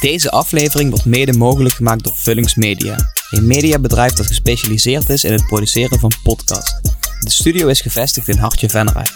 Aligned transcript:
Deze 0.00 0.30
aflevering 0.30 0.90
wordt 0.90 1.04
mede 1.04 1.32
mogelijk 1.32 1.74
gemaakt 1.74 2.04
door 2.04 2.16
Vullings 2.16 2.54
Media, 2.54 2.96
een 3.30 3.46
mediabedrijf 3.46 4.12
dat 4.12 4.26
gespecialiseerd 4.26 5.08
is 5.08 5.24
in 5.24 5.32
het 5.32 5.46
produceren 5.46 5.98
van 5.98 6.12
podcasts. 6.22 6.80
De 7.20 7.30
studio 7.30 7.66
is 7.66 7.80
gevestigd 7.80 8.28
in 8.28 8.38
Hartje 8.38 8.68
Venray. 8.68 9.06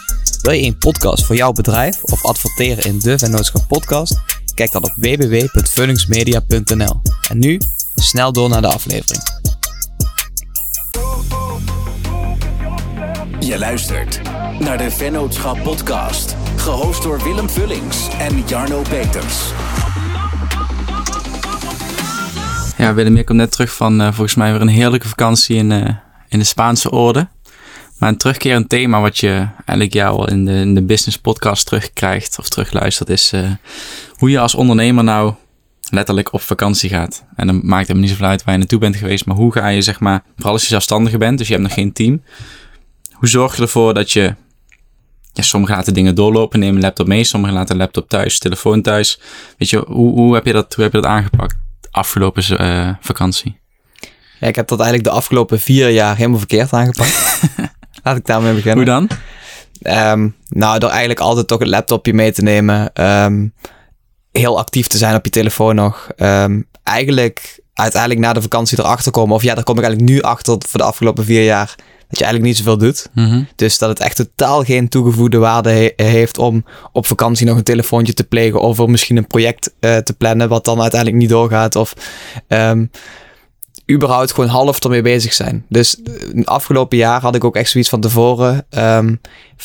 Wil 0.43 0.53
je 0.53 0.67
een 0.67 0.79
podcast 0.79 1.25
voor 1.25 1.37
jouw 1.37 1.53
bedrijf 1.53 2.03
of 2.03 2.25
adverteren 2.25 2.85
in 2.85 2.99
de 2.99 3.19
Vennootschap 3.19 3.69
podcast? 3.69 4.21
Kijk 4.55 4.73
dan 4.73 4.85
op 4.85 4.93
www.vullingsmedia.nl. 4.97 7.01
En 7.29 7.39
nu 7.39 7.61
snel 7.95 8.33
door 8.33 8.49
naar 8.49 8.63
de 8.63 8.69
aflevering. 8.69 9.23
Je 13.41 13.59
luistert 13.59 14.21
naar 14.59 14.79
de 14.79 14.91
Vennootschap 14.91 15.63
podcast, 15.63 16.37
gehost 16.57 17.03
door 17.03 17.23
Willem 17.23 17.51
Vullings 17.51 18.09
en 18.19 18.43
Jarno 18.47 18.83
Peters. 18.89 19.39
Ja, 22.81 22.95
Willem, 22.95 23.17
je 23.17 23.25
komt 23.25 23.39
net 23.39 23.53
terug 23.53 23.73
van 23.73 24.01
eh, 24.01 24.07
volgens 24.07 24.35
mij 24.35 24.53
weer 24.53 24.61
een 24.61 24.69
heerlijke 24.69 25.09
vakantie 25.09 25.57
in, 25.57 25.73
eh, 25.73 25.95
in 26.29 26.39
de 26.39 26.45
Spaanse 26.45 26.91
orde. 26.91 27.29
Maar 27.99 28.09
een 28.09 28.17
terugkerend 28.17 28.69
thema 28.69 29.01
wat 29.01 29.19
je 29.19 29.49
eigenlijk 29.55 29.93
jou 29.93 30.19
al 30.19 30.29
in 30.29 30.45
de, 30.45 30.53
in 30.53 30.75
de 30.75 30.83
business 30.83 31.19
podcast 31.19 31.67
terugkrijgt 31.67 32.39
of 32.39 32.49
terugluistert 32.49 33.09
is 33.09 33.33
eh, 33.33 33.51
hoe 34.15 34.31
je 34.31 34.39
als 34.39 34.55
ondernemer 34.55 35.05
nou 35.05 35.35
letterlijk 35.91 36.33
op 36.33 36.41
vakantie 36.41 36.91
gaat. 36.91 37.25
En 37.37 37.47
dan 37.47 37.61
maakt 37.65 37.87
het 37.87 37.97
me 37.97 38.03
niet 38.03 38.11
zoveel 38.11 38.27
uit 38.27 38.45
waar 38.45 38.53
je 38.53 38.59
naartoe 38.61 38.79
bent 38.79 38.97
geweest, 38.97 39.27
maar 39.27 39.37
hoe 39.37 39.53
ga 39.53 39.69
je 39.69 39.83
zeg 39.83 40.01
maar, 40.01 40.23
vooral 40.35 40.53
als 40.53 40.63
je 40.63 40.69
zelfstandige 40.69 41.19
bent, 41.19 41.39
dus 41.39 41.47
je 41.47 41.53
hebt 41.53 41.67
nog 41.67 41.75
geen 41.75 41.93
team. 41.93 42.23
Hoe 43.13 43.29
zorg 43.29 43.57
je 43.57 43.63
ervoor 43.63 43.95
dat 43.95 44.13
je, 44.13 44.35
ja, 45.33 45.43
sommigen 45.43 45.77
laten 45.77 45.95
dingen 45.95 46.15
doorlopen, 46.15 46.59
nemen 46.59 46.75
een 46.75 46.83
laptop 46.83 47.07
mee, 47.07 47.25
sommigen 47.25 47.57
laten 47.57 47.75
een 47.75 47.81
laptop 47.81 48.09
thuis, 48.09 48.39
telefoon 48.39 48.83
thuis. 48.83 49.21
Weet 49.59 49.71
je, 49.71 49.85
hoe, 49.87 50.13
hoe, 50.13 50.35
heb, 50.35 50.47
je 50.47 50.53
dat, 50.53 50.75
hoe 50.75 50.85
heb 50.85 50.93
je 50.93 51.01
dat 51.01 51.11
aangepakt 51.11 51.57
afgelopen 51.91 52.59
eh, 52.59 52.91
vakantie? 53.01 53.61
Ja, 54.41 54.47
ik 54.47 54.57
heb 54.57 54.69
dat 54.69 54.81
eigenlijk 54.81 55.09
de 55.09 55.15
afgelopen 55.17 55.61
vier 55.61 55.89
jaar 55.89 56.17
helemaal 56.17 56.39
verkeerd 56.39 56.73
aangepakt. 56.73 57.41
Laat 58.03 58.17
ik 58.17 58.27
daarmee 58.27 58.55
beginnen. 58.55 58.77
Hoe 58.77 58.95
dan? 58.95 59.09
Ehm, 59.83 60.29
nou, 60.49 60.79
door 60.79 60.91
eigenlijk 60.91 61.21
altijd 61.21 61.47
toch 61.47 61.59
het 61.59 61.69
laptopje 61.69 62.15
mee 62.15 62.33
te 62.33 62.43
nemen. 62.43 62.93
Ehm, 62.93 63.49
heel 64.33 64.59
actief 64.59 64.87
te 64.87 64.99
zijn 64.99 65.15
op 65.15 65.25
je 65.25 65.31
telefoon 65.31 65.75
nog. 65.75 66.09
Ehm, 66.17 66.61
eigenlijk 66.83 67.60
uiteindelijk 67.75 68.21
na 68.21 68.33
de 68.33 68.43
vakantie 68.43 68.79
erachter 68.79 69.13
komen. 69.13 69.35
Of 69.35 69.43
ja, 69.43 69.55
daar 69.55 69.65
kom 69.65 69.79
ik 69.79 69.83
eigenlijk 69.85 70.13
nu 70.13 70.21
achter 70.23 70.57
voor 70.69 70.81
de 70.81 70.87
afgelopen 70.87 71.25
vier 71.25 71.45
jaar. 71.45 71.75
Dat 72.09 72.19
je 72.19 72.25
eigenlijk 72.25 72.45
niet 72.55 72.57
zoveel 72.65 72.79
doet. 72.87 73.09
Mhm. 73.15 73.43
Dus 73.57 73.79
dat 73.79 73.89
het 73.89 74.01
echt 74.01 74.17
totaal 74.17 74.63
geen 74.65 74.89
toegevoegde 74.89 75.39
waarde 75.39 75.71
he- 75.71 76.05
heeft 76.05 76.39
om 76.39 76.65
op 76.93 77.07
vakantie 77.07 77.47
nog 77.47 77.57
een 77.57 77.63
telefoontje 77.63 78.15
te 78.15 78.25
plegen. 78.25 78.61
Of 78.61 78.79
er 78.79 78.91
misschien 78.91 79.17
een 79.17 79.27
project 79.27 79.73
eh, 79.81 79.97
te 79.97 80.13
plannen 80.13 80.49
wat 80.49 80.65
dan 80.65 80.81
uiteindelijk 80.81 81.21
niet 81.21 81.31
doorgaat. 81.31 81.77
Of 81.77 81.93
ehm, 82.49 82.85
überhaupt 83.91 84.33
gewoon 84.33 84.51
half 84.51 84.85
ermee 84.85 85.03
bezig 85.03 85.33
zijn. 85.33 85.65
Dus 85.69 85.97
uh, 86.35 86.45
afgelopen 86.45 86.99
jaar 86.99 87.21
had 87.21 87.35
ik 87.35 87.45
ook 87.45 87.57
echt 87.57 87.71
zoiets 87.71 87.91
van 87.91 88.01
tevoren. 88.01 88.67
ehm, 88.71 89.15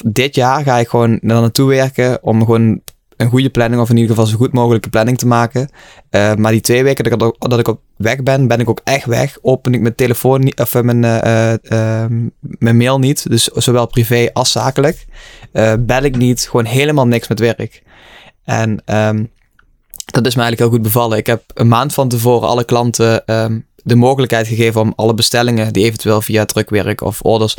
dit 0.05 0.35
jaar 0.35 0.63
ga 0.63 0.77
ik 0.77 0.87
gewoon 0.87 1.19
naar 1.21 1.41
naartoe 1.41 1.69
werken 1.69 2.23
om 2.23 2.45
gewoon 2.45 2.81
een 3.17 3.29
goede 3.29 3.49
planning 3.49 3.81
of 3.81 3.89
in 3.89 3.95
ieder 3.95 4.09
geval 4.09 4.25
zo 4.25 4.37
goed 4.37 4.53
mogelijke 4.53 4.89
planning 4.89 5.17
te 5.17 5.27
maken. 5.27 5.69
Eh, 6.09 6.35
maar 6.35 6.51
die 6.51 6.61
twee 6.61 6.83
weken 6.83 7.03
dat 7.03 7.13
ik, 7.13 7.49
dat 7.49 7.59
ik 7.59 7.67
op 7.67 7.79
weg 7.97 8.23
ben, 8.23 8.47
ben 8.47 8.59
ik 8.59 8.69
ook 8.69 8.81
echt 8.83 9.05
weg. 9.05 9.37
Open 9.41 9.73
ik 9.73 9.81
mijn 9.81 9.95
telefoon 9.95 10.43
niet, 10.43 10.59
of 10.59 10.75
eh, 10.75 10.81
mijn, 10.81 11.03
eh, 11.03 11.53
eh, 11.53 11.59
ehm, 12.03 12.29
mijn 12.39 12.77
mail 12.77 12.99
niet. 12.99 13.29
Dus 13.29 13.43
zowel 13.43 13.87
privé 13.87 14.29
als 14.33 14.51
zakelijk. 14.51 15.05
Bel 15.79 16.03
ik 16.03 16.17
niet. 16.17 16.47
Gewoon 16.49 16.65
helemaal 16.65 17.07
niks 17.07 17.27
met 17.27 17.39
werk. 17.39 17.83
En 18.43 18.81
ehm, 18.85 19.23
dat 20.05 20.25
is 20.25 20.35
me 20.35 20.41
eigenlijk 20.41 20.59
heel 20.59 20.69
goed 20.69 20.81
bevallen. 20.81 21.17
Ik 21.17 21.27
heb 21.27 21.43
een 21.53 21.67
maand 21.67 21.93
van 21.93 22.07
tevoren 22.07 22.47
alle 22.47 22.63
klanten 22.63 23.25
ehm, 23.25 23.59
de 23.85 23.95
mogelijkheid 23.95 24.47
gegeven 24.47 24.81
om 24.81 24.93
alle 24.95 25.13
bestellingen 25.13 25.73
die 25.73 25.85
eventueel 25.85 26.21
via 26.21 26.45
drukwerk 26.45 27.01
of 27.01 27.21
orders, 27.21 27.57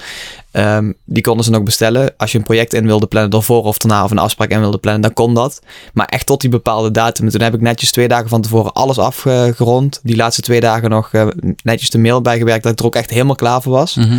ehm, 0.51 0.93
die 1.05 1.23
konden 1.23 1.45
ze 1.45 1.50
nog 1.50 1.62
bestellen. 1.62 2.15
Als 2.17 2.33
je 2.33 2.39
een 2.39 2.45
project 2.45 2.73
in 2.73 2.87
wilde 2.87 3.06
plannen, 3.06 3.31
daarvoor 3.31 3.62
of 3.62 3.78
daarna 3.78 4.05
of 4.05 4.11
een 4.11 4.19
afspraak 4.19 4.50
in 4.50 4.61
wilde 4.61 4.78
plannen, 4.78 5.03
dan 5.03 5.12
kon 5.12 5.34
dat. 5.34 5.62
Maar 5.93 6.06
echt 6.06 6.27
tot 6.27 6.41
die 6.41 6.50
bepaalde 6.50 6.91
datum. 6.91 7.25
En 7.25 7.31
toen 7.31 7.41
heb 7.41 7.55
ik 7.55 7.61
netjes 7.61 7.91
twee 7.91 8.09
dagen 8.09 8.28
van 8.28 8.43
tevoren 8.43 8.73
alles 8.73 8.99
afgerond. 8.99 10.00
Die 10.03 10.17
laatste 10.17 10.43
twee 10.43 10.61
dagen 10.61 10.91
nog 10.91 11.12
eh, 11.12 11.27
netjes 11.62 11.91
de 11.91 11.99
mail 11.99 12.21
bijgewerkt, 12.21 12.62
dat 12.62 12.73
ik 12.73 12.79
er 12.79 12.87
ook 12.87 12.97
echt 12.97 13.11
helemaal 13.11 13.34
klaar 13.34 13.62
voor 13.62 13.73
was. 13.73 13.95
Mhm. 13.95 14.19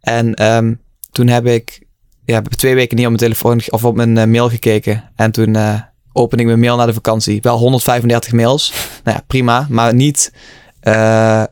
En 0.00 0.34
ehm, 0.34 0.74
toen 1.10 1.28
heb 1.28 1.46
ik, 1.46 1.82
ja, 2.24 2.34
heb 2.34 2.46
twee 2.46 2.74
weken 2.74 2.96
niet 2.96 3.06
op 3.06 3.12
mijn 3.12 3.22
telefoon 3.22 3.60
of 3.70 3.84
op 3.84 3.96
mijn 3.96 4.18
eh, 4.18 4.26
mail 4.26 4.48
gekeken. 4.48 5.10
En 5.16 5.30
toen 5.30 5.56
eh 5.56 5.80
opende 6.18 6.42
ik 6.42 6.48
mijn 6.48 6.60
mail 6.60 6.76
na 6.76 6.86
de 6.86 6.92
vakantie. 6.92 7.42
Wel 7.42 7.58
135 7.58 8.32
mails. 8.32 8.72
Nou 9.04 9.16
ja, 9.16 9.24
prima. 9.26 9.66
Maar 9.70 9.94
niet, 9.94 10.32
eh, 10.80 11.42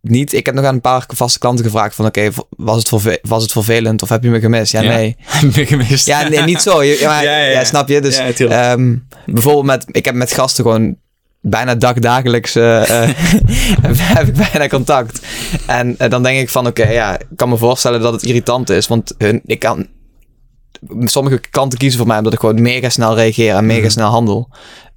niet. 0.00 0.32
Ik 0.32 0.46
heb 0.46 0.54
nog 0.54 0.64
aan 0.64 0.74
een 0.74 0.80
paar 0.80 1.04
vaste 1.14 1.38
klanten 1.38 1.64
gevraagd: 1.64 1.94
van 1.94 2.06
oké, 2.06 2.28
was, 2.56 2.76
het 2.78 2.88
verve- 2.88 3.18
was 3.22 3.42
het 3.42 3.52
vervelend 3.52 4.02
of 4.02 4.08
heb 4.08 4.22
je 4.22 4.30
me 4.30 4.40
gemist? 4.40 4.72
Ja, 4.72 4.80
Ja. 4.80 4.90
nee. 4.94 5.16
Heb 5.26 5.54
je 5.54 5.66
gemist? 5.66 6.06
Ja, 6.06 6.28
nee, 6.28 6.42
niet 6.42 6.60
zo. 6.62 6.82
Je- 6.82 6.98
Ja, 7.00 7.20
Ja, 7.22 7.30
ja, 7.30 7.44
ja, 7.44 7.50
ja. 7.50 7.64
snap 7.64 7.88
je? 7.88 8.00
Dus 8.00 8.16
ehm, 8.38 8.96
bijvoorbeeld 9.26 9.64
met, 9.66 9.84
ik 9.90 10.04
heb 10.04 10.14
met 10.14 10.32
gasten 10.32 10.64
gewoon 10.64 10.96
bijna 11.42 11.74
dagdagelijks 11.74 12.54
eh, 12.54 13.02
eh, 13.02 13.10
heb 14.16 14.26
ik 14.26 14.34
bijna 14.34 14.68
contact. 14.68 15.20
En 15.66 15.96
dan 16.08 16.22
denk 16.22 16.40
ik 16.40 16.48
van 16.48 16.66
oké, 16.66 16.88
ja, 16.88 17.18
ik 17.18 17.26
kan 17.36 17.48
me 17.48 17.56
voorstellen 17.56 18.00
dat 18.00 18.12
het 18.12 18.22
irritant 18.22 18.70
is, 18.70 18.86
want 18.86 19.14
hun, 19.18 19.40
ik 19.44 19.58
kan 19.58 19.86
sommige 21.04 21.38
klanten 21.50 21.78
kiezen 21.78 21.98
voor 21.98 22.06
mij 22.08 22.18
omdat 22.18 22.32
ik 22.32 22.38
gewoon 22.40 22.62
mega 22.62 22.88
snel 22.88 23.14
reageer 23.14 23.54
en 23.54 23.66
mega 23.66 23.80
Mhm. 23.80 23.90
snel 23.90 24.10
handel. 24.10 24.48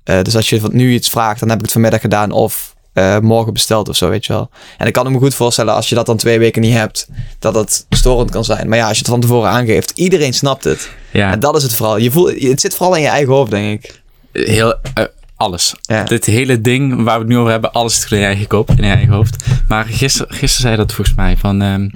Dus 0.04 0.36
als 0.36 0.50
je 0.50 0.62
nu 0.72 0.94
iets 0.94 1.10
vraagt, 1.10 1.40
dan 1.40 1.50
heb 1.50 1.58
ik 1.58 1.64
het 1.64 1.72
vanmiddag 1.74 2.02
gedaan 2.02 2.32
of 2.32 2.73
eh, 2.94 3.20
morgen 3.20 3.54
besteld 3.54 3.90
of 3.90 3.96
zo, 3.96 4.10
weet 4.10 4.26
je 4.26 4.34
wel. 4.34 4.50
En 4.78 4.88
ik 4.88 4.94
kan 4.94 5.12
me 5.12 5.18
goed 5.18 5.36
voorstellen 5.36 5.74
als 5.74 5.90
je 5.90 5.96
dat 5.96 6.06
dan 6.06 6.18
twee 6.18 6.40
weken 6.40 6.62
niet 6.62 6.74
hebt, 6.74 7.08
dat 7.40 7.56
het 7.56 7.86
storend 7.90 8.32
kan 8.32 8.44
zijn. 8.44 8.70
Maar 8.70 8.78
ja, 8.78 8.88
als 8.88 8.98
je 8.98 9.04
het 9.04 9.12
van 9.12 9.22
tevoren 9.22 9.50
aangeeft, 9.50 9.92
iedereen 9.96 10.34
snapt 10.34 10.64
het. 10.64 10.90
Ja, 11.12 11.32
En 11.32 11.40
dat 11.40 11.56
is 11.56 11.64
het 11.64 11.74
vooral. 11.74 11.98
Je 11.98 12.12
voelt, 12.12 12.42
het 12.42 12.62
zit 12.62 12.76
vooral 12.76 12.96
in 12.96 13.02
je 13.02 13.08
eigen 13.08 13.34
hoofd, 13.34 13.52
denk 13.52 13.84
ik. 13.84 14.02
heel, 14.32 14.76
eh, 14.94 15.04
alles. 15.36 15.76
Ja. 15.82 16.04
Dit 16.04 16.26
hele 16.26 16.62
ding 16.62 17.04
waar 17.04 17.16
we 17.16 17.20
het 17.20 17.28
nu 17.28 17.38
over 17.38 17.52
hebben, 17.52 17.72
alles 17.72 18.02
zit 18.02 18.12
in 18.12 18.18
je 18.20 18.26
eigen 18.26 18.48
kop, 18.48 18.70
in 18.70 18.84
je 18.84 18.92
eigen 18.92 19.14
hoofd. 19.14 19.46
Maar 19.68 19.86
gisteren, 19.86 20.36
gisteren 20.36 20.62
zei 20.62 20.76
dat 20.76 20.94
volgens 20.94 21.18
mij 21.18 21.38
van, 21.38 21.62
ehm, 21.62 21.90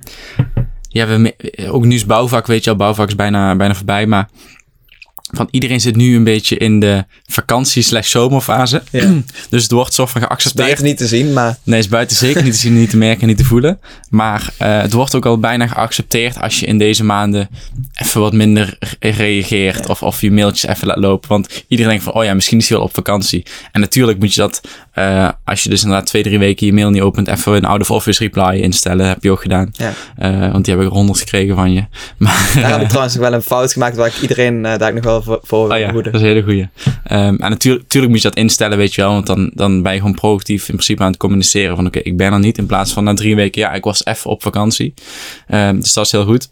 ja, 0.90 1.08
we, 1.08 1.36
ook 1.72 1.86
nu 1.86 1.96
is 1.96 2.06
bouwvak, 2.06 2.48
weet 2.48 2.64
je 2.64 2.70
al, 2.70 2.76
bouwvak 2.76 3.08
is 3.08 3.16
bijna, 3.16 3.56
bijna 3.56 3.76
voorbij, 3.76 4.06
maar 4.06 4.30
van 5.32 5.48
iedereen 5.52 5.82
zit 5.82 5.96
nu 5.96 6.16
een 6.16 6.24
beetje 6.24 6.58
in 6.58 6.80
de 6.80 7.06
vakantie 7.26 7.82
slash 7.84 8.10
zomerfase. 8.10 8.84
Ja. 8.92 9.14
dus 9.50 9.64
het 9.64 9.72
wordt 9.72 9.94
soort 9.94 10.10
van 10.10 10.22
geaccepteerd. 10.22 10.66
Buiten 10.66 10.86
niet 10.86 10.98
te 10.98 11.08
zien, 11.08 11.34
maar 11.34 11.58
Nee, 11.64 11.80
is 11.80 11.88
buiten 11.88 12.18
zeker 12.18 12.44
niet 12.44 12.54
te 12.54 12.60
zien, 12.60 12.74
niet 12.74 12.90
te 12.90 12.98
merken, 12.98 13.28
niet 13.28 13.38
te 13.38 13.46
voelen. 13.46 13.80
Maar 14.10 14.50
eh, 14.58 14.82
het 14.82 14.94
wordt 14.94 15.16
ook 15.16 15.26
al 15.26 15.40
bijna 15.40 15.68
geaccepteerd 15.68 16.42
als 16.42 16.60
je 16.60 16.66
in 16.66 16.78
deze 16.78 17.04
maanden 17.04 17.50
even 17.98 18.22
wat 18.22 18.34
minder 18.34 18.78
re- 18.80 19.10
reageert. 19.10 19.90
Of, 19.90 20.04
of 20.04 20.22
je 20.22 20.32
mailtjes 20.32 20.70
even 20.70 20.88
laat 20.88 20.98
lopen. 20.98 21.30
Want 21.30 21.66
iedereen 21.68 21.92
denkt 21.92 22.06
van, 22.06 22.14
oh 22.14 22.24
ja, 22.24 22.34
misschien 22.34 22.58
is 22.58 22.70
hij 22.70 22.78
wel 22.78 22.86
op 22.86 22.94
vakantie. 22.94 23.46
En 23.72 23.82
natuurlijk 23.82 24.20
moet 24.20 24.34
je 24.34 24.42
dat, 24.42 24.62
eh, 24.92 25.30
als 25.44 25.64
je 25.64 25.70
dus 25.70 25.84
inderdaad 25.84 26.08
twee, 26.08 26.24
drie 26.24 26.40
weken 26.40 26.66
je 26.66 26.74
mail 26.74 26.90
niet 26.90 27.02
opent, 27.02 27.28
even 27.28 27.54
een 27.54 27.66
out 27.66 27.82
of 27.82 27.92
office 27.92 28.24
reply 28.24 28.60
instellen. 28.62 29.08
heb 29.08 29.24
je 29.24 29.32
ook 29.32 29.42
gedaan. 29.42 29.70
Ja. 29.72 29.94
Eh, 30.16 30.52
want 30.52 30.66
die 30.66 30.76
heb 30.76 30.84
ik 30.84 30.90
honderd 30.90 31.20
gekregen 31.20 31.56
van 31.56 31.74
je. 31.74 31.86
Maar, 32.18 32.52
daar 32.56 32.72
heb 32.72 32.82
ik 32.82 32.88
trouwens 32.88 33.16
nog 33.16 33.24
wel 33.24 33.34
een 33.34 33.42
fout 33.42 33.74
gemaakt 33.74 33.96
waar 33.96 34.08
ik 34.08 34.22
iedereen 34.22 34.66
eh, 34.66 34.78
daar 34.78 34.90
ik 34.90 34.96
nog 34.96 35.04
wel 35.04 35.24
voor, 35.24 35.40
voor 35.44 35.68
wil 35.68 35.76
Oh 35.78 35.82
ja, 35.82 35.92
dat 35.92 36.14
is 36.14 36.22
een 36.22 36.28
hele 36.28 36.44
goeie. 36.44 36.70
Ehm, 37.04 37.36
en 37.36 37.50
natuurlijk, 37.50 37.84
natuurlijk 37.84 38.14
moet 38.14 38.22
je 38.22 38.28
dat 38.28 38.38
instellen, 38.38 38.78
weet 38.78 38.96
je 38.96 39.02
wel. 39.02 39.12
Want 39.12 39.28
dan, 39.28 39.52
dan 39.54 39.82
ben 39.82 39.94
je 39.94 40.00
gewoon 40.00 40.16
proactief 40.16 40.62
in 40.62 40.74
principe 40.74 41.04
aan 41.04 41.10
het 41.10 41.18
communiceren. 41.18 41.76
Van 41.76 41.86
oké, 41.86 42.00
ik 42.00 42.18
ben 42.18 42.34
er 42.34 42.40
niet. 42.40 42.58
In 42.58 42.66
plaats 42.66 42.94
van 42.94 43.04
na 43.04 43.14
drie 43.14 43.36
weken, 43.36 43.62
ja, 43.62 43.74
ik 43.74 43.84
was 43.84 44.06
even 44.06 44.30
op 44.30 44.42
vakantie. 44.44 44.94
Ehm, 45.48 45.80
dus 45.80 45.94
dat 45.94 46.06
is 46.06 46.12
heel 46.12 46.26
goed. 46.26 46.50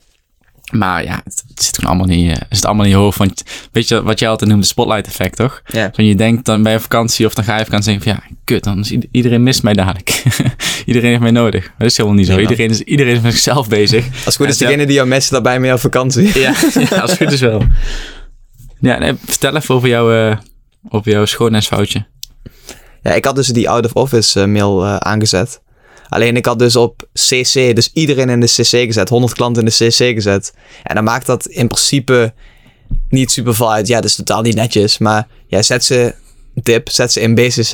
Maar 0.71 1.03
ja, 1.03 1.21
het, 1.23 1.43
het 1.47 1.63
zit 1.63 1.75
gewoon 1.75 1.89
allemaal 1.97 2.15
niet, 2.15 2.31
eh, 2.31 2.37
het 2.37 2.45
zit 2.49 2.65
allemaal 2.65 2.85
niet 2.85 2.95
hoog. 2.95 3.17
Want 3.17 3.43
weet 3.71 3.87
je 3.87 4.03
wat 4.03 4.19
jij 4.19 4.29
altijd 4.29 4.49
noemt, 4.49 4.61
de 4.61 4.67
spotlight 4.67 5.07
effect, 5.07 5.35
toch? 5.35 5.61
Ja. 5.65 5.89
Van 5.93 6.05
je 6.05 6.15
denkt 6.15 6.45
dan 6.45 6.63
bij 6.63 6.71
je 6.71 6.79
vakantie 6.79 7.25
of 7.25 7.33
dan 7.33 7.43
ga 7.43 7.57
je 7.57 7.63
vakantie 7.65 7.93
en 7.93 7.99
denk 7.99 8.07
je 8.09 8.21
van 8.21 8.29
ja, 8.29 8.35
kut, 8.43 8.63
dan 8.63 8.79
is 8.79 8.91
ieder- 8.91 9.09
iedereen 9.11 9.43
mist 9.43 9.63
mij 9.63 9.73
dadelijk. 9.73 10.23
iedereen 10.85 11.09
heeft 11.09 11.22
mij 11.22 11.31
nodig. 11.31 11.63
Maar 11.63 11.73
dat 11.78 11.87
is 11.87 11.97
helemaal 11.97 12.17
niet 12.19 12.28
zo. 12.28 12.37
Iedereen, 12.40 12.69
is, 12.69 12.81
iedereen 12.81 13.16
is 13.16 13.22
met 13.22 13.31
zichzelf 13.31 13.67
bezig. 13.67 14.05
Als 14.05 14.25
het 14.25 14.35
goed 14.35 14.47
is, 14.47 14.61
En 14.61 14.66
degene 14.67 14.85
die 14.85 14.95
jou 14.95 15.07
missen, 15.07 15.34
daarbij 15.34 15.59
mee 15.59 15.73
op 15.73 15.79
vakantie. 15.79 16.40
ja, 16.40 16.53
ja, 16.90 16.97
als 16.97 17.11
het 17.11 17.17
goed 17.17 17.31
is 17.31 17.41
wel. 17.41 17.61
Ja, 18.79 18.97
nee, 18.97 19.13
vertel 19.25 19.55
even 19.55 19.75
over, 19.75 19.90
jouw 19.90 20.29
eh 20.29 20.37
over 20.90 21.11
jouw 21.11 21.25
schoonheidsfoutje. 21.25 22.05
Ja, 23.01 23.11
ik 23.13 23.25
had 23.25 23.35
dus 23.35 23.47
die 23.47 23.69
out-of-office 23.69 24.41
eh, 24.41 24.47
mail 24.47 24.85
eh, 24.85 24.95
aangezet. 24.95 25.61
Alleen 26.09 26.35
ik 26.35 26.46
had 26.46 26.59
dus 26.59 26.75
op 26.75 27.07
CC, 27.13 27.75
dus 27.75 27.90
iedereen 27.93 28.29
in 28.29 28.40
de 28.40 28.46
CC 28.46 28.67
gezet, 28.67 29.09
100 29.09 29.34
klanten 29.34 29.63
in 29.63 29.73
de 29.78 29.85
CC 29.85 30.13
gezet. 30.13 30.53
En 30.84 30.96
dan 30.96 31.03
maakt 31.03 31.25
dat 31.25 31.46
in 31.46 31.67
principe 31.67 32.34
niet 33.09 33.31
super 33.31 33.55
veel 33.55 33.73
uit. 33.73 33.87
Ja, 33.87 33.96
dat 33.96 34.09
is 34.09 34.16
totaal 34.16 34.41
niet 34.41 34.55
netjes, 34.55 34.97
maar 34.97 35.28
ja, 35.47 35.61
zet 35.61 35.84
ze 35.84 36.13
dip, 36.53 36.90
zet 36.90 37.11
ze 37.11 37.19
in 37.19 37.35
BCC. 37.35 37.72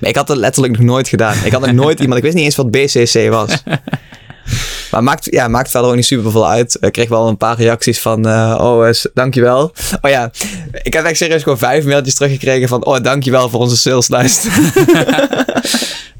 Maar 0.00 0.10
ik 0.10 0.16
had 0.16 0.26
dat 0.26 0.36
letterlijk 0.36 0.76
nog 0.76 0.86
nooit 0.86 1.08
gedaan. 1.08 1.36
Ik 1.44 1.52
had 1.52 1.60
nog 1.60 1.72
nooit 1.72 2.00
iemand, 2.02 2.18
ik 2.18 2.24
wist 2.24 2.36
niet 2.36 2.44
eens 2.44 2.56
wat 2.56 2.70
BCC 2.70 3.30
was. 3.30 3.62
Maar 4.90 5.02
maakt, 5.02 5.26
ja, 5.30 5.48
maakt 5.48 5.70
verder 5.70 5.90
ook 5.90 5.96
niet 5.96 6.04
super 6.04 6.30
veel 6.30 6.48
uit. 6.48 6.76
Ik 6.80 6.92
kreeg 6.92 7.08
wel 7.08 7.28
een 7.28 7.36
paar 7.36 7.56
reacties 7.56 8.00
van, 8.00 8.26
uh, 8.26 8.58
oh, 8.60 8.88
is, 8.88 9.06
dankjewel. 9.14 9.72
Oh 10.00 10.10
ja, 10.10 10.30
ik 10.82 10.92
heb 10.92 11.04
echt 11.04 11.16
serieus 11.16 11.42
gewoon 11.42 11.58
vijf 11.58 11.84
mailtjes 11.84 12.14
teruggekregen 12.14 12.68
van, 12.68 12.84
oh, 12.84 13.00
dankjewel 13.00 13.48
voor 13.48 13.60
onze 13.60 13.76
saleslijst. 13.76 14.46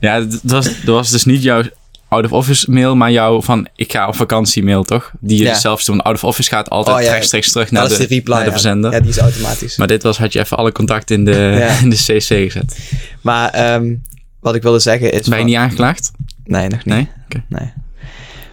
ja, 0.00 0.20
dat 0.20 0.40
was, 0.42 0.64
dat 0.64 0.94
was 0.94 1.10
dus 1.10 1.24
niet 1.24 1.42
jouw 1.42 1.62
out-of-office 2.08 2.70
mail, 2.70 2.96
maar 2.96 3.10
jouw 3.10 3.42
van 3.42 3.68
ik 3.76 3.92
ga 3.92 4.08
op 4.08 4.16
vakantie 4.16 4.64
mail, 4.64 4.82
toch? 4.82 5.12
Die 5.20 5.38
je 5.38 5.44
ja. 5.44 5.54
zelf 5.54 5.84
doen. 5.84 6.00
Out-of-office 6.00 6.48
gaat 6.48 6.70
altijd 6.70 6.96
oh, 6.96 7.02
ja. 7.02 7.12
rechtstreeks 7.12 7.52
terug 7.52 7.70
naar 7.70 7.88
de, 7.88 7.94
reply, 7.94 8.34
naar 8.34 8.44
de 8.44 8.50
verzender. 8.50 8.92
Ja. 8.92 9.00
die 9.00 9.10
is 9.10 9.18
automatisch. 9.18 9.76
Maar 9.76 9.86
dit 9.86 10.02
was, 10.02 10.18
had 10.18 10.32
je 10.32 10.38
even 10.38 10.56
alle 10.56 10.72
contacten 10.72 11.16
in 11.16 11.24
de, 11.24 11.68
in 11.82 11.90
de 11.90 11.96
CC 11.96 12.26
gezet. 12.26 12.78
Maar 13.20 13.74
um, 13.74 14.02
wat 14.40 14.54
ik 14.54 14.62
wilde 14.62 14.78
zeggen 14.78 15.12
is... 15.12 15.28
Ben 15.28 15.38
je 15.38 15.44
niet 15.44 15.56
aangeklaagd? 15.56 16.10
Nee, 16.44 16.68
nog 16.68 16.84
niet. 16.84 16.94
Nee? 16.94 17.08
Okay. 17.24 17.44
nee. 17.48 17.72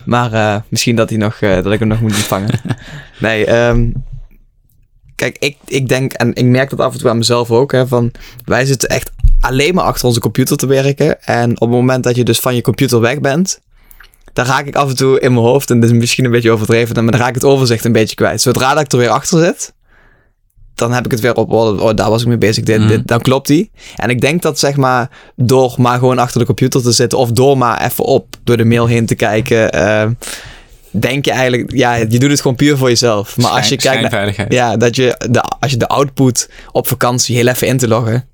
Maar 0.05 0.33
uh, 0.33 0.55
misschien 0.69 0.95
dat, 0.95 1.09
hij 1.09 1.17
nog, 1.17 1.41
uh, 1.41 1.55
dat 1.55 1.71
ik 1.71 1.79
hem 1.79 1.87
nog 1.87 2.01
moet 2.01 2.15
ontvangen. 2.15 2.59
nee, 3.19 3.67
um, 3.67 4.03
kijk, 5.15 5.37
ik, 5.39 5.57
ik 5.65 5.87
denk, 5.87 6.13
en 6.13 6.33
ik 6.33 6.45
merk 6.45 6.69
dat 6.69 6.79
af 6.79 6.93
en 6.93 6.99
toe 6.99 7.09
aan 7.09 7.17
mezelf 7.17 7.51
ook, 7.51 7.71
hè, 7.71 7.87
van 7.87 8.11
wij 8.45 8.65
zitten 8.65 8.89
echt 8.89 9.11
alleen 9.45 9.73
maar 9.73 9.83
achter 9.83 10.07
onze 10.07 10.19
computer 10.19 10.57
te 10.57 10.67
werken. 10.67 11.23
En 11.23 11.51
op 11.51 11.59
het 11.59 11.69
moment 11.69 12.03
dat 12.03 12.15
je 12.15 12.23
dus 12.23 12.39
van 12.39 12.55
je 12.55 12.61
computer 12.61 12.99
weg 12.99 13.19
bent, 13.19 13.59
dan 14.33 14.45
raak 14.45 14.65
ik 14.65 14.75
af 14.75 14.89
en 14.89 14.95
toe 14.95 15.19
in 15.19 15.33
mijn 15.33 15.45
hoofd, 15.45 15.69
en 15.69 15.79
dat 15.79 15.89
is 15.89 15.97
misschien 15.97 16.25
een 16.25 16.31
beetje 16.31 16.51
overdreven, 16.51 17.03
maar 17.03 17.11
dan 17.11 17.19
raak 17.19 17.29
ik 17.29 17.35
het 17.35 17.43
overzicht 17.43 17.85
een 17.85 17.91
beetje 17.91 18.15
kwijt. 18.15 18.41
Zodra 18.41 18.73
dat 18.73 18.83
ik 18.83 18.91
er 18.91 18.97
weer 18.97 19.09
achter 19.09 19.39
zit, 19.39 19.73
dan 20.75 20.93
heb 20.93 21.05
ik 21.05 21.11
het 21.11 21.19
weer 21.19 21.35
op, 21.35 21.51
oh, 21.51 21.81
oh 21.81 21.95
daar 21.95 22.09
was 22.09 22.21
ik 22.21 22.27
mee 22.27 22.37
bezig, 22.37 22.63
dit, 22.63 22.79
mm. 22.79 22.87
dit, 22.87 23.07
dan 23.07 23.21
klopt 23.21 23.47
die. 23.47 23.71
En 23.95 24.09
ik 24.09 24.21
denk 24.21 24.41
dat 24.41 24.59
zeg 24.59 24.75
maar, 24.75 25.09
door 25.35 25.73
maar 25.77 25.99
gewoon 25.99 26.19
achter 26.19 26.39
de 26.39 26.45
computer 26.45 26.81
te 26.81 26.91
zitten, 26.91 27.17
of 27.17 27.31
door 27.31 27.57
maar 27.57 27.85
even 27.85 28.03
op, 28.03 28.35
door 28.43 28.57
de 28.57 28.65
mail 28.65 28.85
heen 28.85 29.05
te 29.05 29.15
kijken, 29.15 29.75
uh, 29.75 30.05
denk 30.91 31.25
je 31.25 31.31
eigenlijk, 31.31 31.71
ja, 31.71 31.95
je 31.95 32.19
doet 32.19 32.29
het 32.29 32.41
gewoon 32.41 32.57
puur 32.57 32.77
voor 32.77 32.89
jezelf. 32.89 33.37
Maar 33.37 33.51
als 33.51 33.69
je 33.69 33.75
kijkt 33.75 34.11
naar, 34.11 34.45
ja, 34.49 34.77
dat 34.77 34.95
je 34.95 35.27
de, 35.29 35.41
als 35.59 35.71
je 35.71 35.77
de 35.77 35.87
output 35.87 36.49
op 36.71 36.87
vakantie 36.87 37.35
heel 37.35 37.47
even 37.47 37.67
in 37.67 37.77
te 37.77 37.87
loggen, 37.87 38.27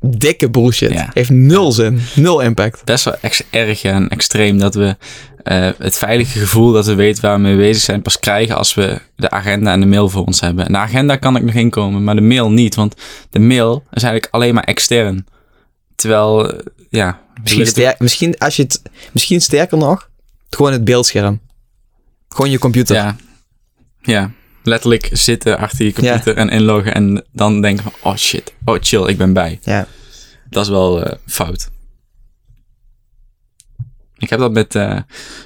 dikke 0.00 0.50
bullshit. 0.50 1.04
Heeft 1.12 1.30
nul 1.30 1.72
zin, 1.72 2.00
nul 2.14 2.40
impact. 2.40 2.84
Best 2.84 3.04
wel 3.04 3.16
erg 3.50 3.82
en 3.82 4.08
extreem 4.08 4.58
dat 4.58 4.74
we 4.74 4.96
uh, 5.44 5.70
het 5.78 5.98
veilige 5.98 6.38
gevoel 6.38 6.72
dat 6.72 6.86
we 6.86 6.94
weten 6.94 7.22
waar 7.22 7.34
we 7.34 7.40
mee 7.40 7.56
bezig 7.56 7.82
zijn 7.82 8.02
pas 8.02 8.18
krijgen 8.18 8.56
als 8.56 8.74
we 8.74 9.00
de 9.16 9.30
agenda 9.30 9.72
en 9.72 9.80
de 9.80 9.86
mail 9.86 10.08
voor 10.08 10.24
ons 10.24 10.40
hebben. 10.40 10.66
En 10.66 10.72
de 10.72 10.78
agenda 10.78 11.16
kan 11.16 11.36
ik 11.36 11.42
nog 11.42 11.54
inkomen, 11.54 12.04
maar 12.04 12.14
de 12.14 12.20
mail 12.20 12.50
niet, 12.50 12.74
want 12.74 12.94
de 13.30 13.38
mail 13.38 13.84
is 13.92 14.02
eigenlijk 14.02 14.34
alleen 14.34 14.54
maar 14.54 14.64
extern. 14.64 15.26
Terwijl, 15.94 16.54
uh, 16.54 16.60
ja. 16.88 17.20
Misschien, 17.42 17.66
sterk, 17.66 17.98
misschien, 17.98 18.38
als 18.38 18.56
je 18.56 18.62
het, 18.62 18.82
misschien 19.12 19.40
sterker 19.40 19.78
nog, 19.78 20.10
gewoon 20.50 20.72
het 20.72 20.84
beeldscherm. 20.84 21.40
Gewoon 22.28 22.50
je 22.50 22.58
computer. 22.58 22.96
Ja. 22.96 23.16
Ja. 24.02 24.30
Letterlijk 24.62 25.08
zitten 25.12 25.58
achter 25.58 25.84
je 25.84 25.92
computer 25.92 26.36
en 26.36 26.48
inloggen 26.48 26.94
en 26.94 27.24
dan 27.32 27.60
denken 27.60 27.84
van, 27.84 27.92
oh 28.02 28.16
shit, 28.16 28.54
oh 28.64 28.76
chill, 28.80 29.06
ik 29.06 29.16
ben 29.16 29.32
bij. 29.32 29.58
Ja. 29.62 29.86
Dat 30.50 30.64
is 30.64 30.70
wel 30.70 31.06
uh, 31.06 31.12
fout. 31.26 31.70
Ik 34.18 34.30
heb 34.30 34.38
dat 34.38 34.52
met, 34.52 34.74
uh, 34.74 34.98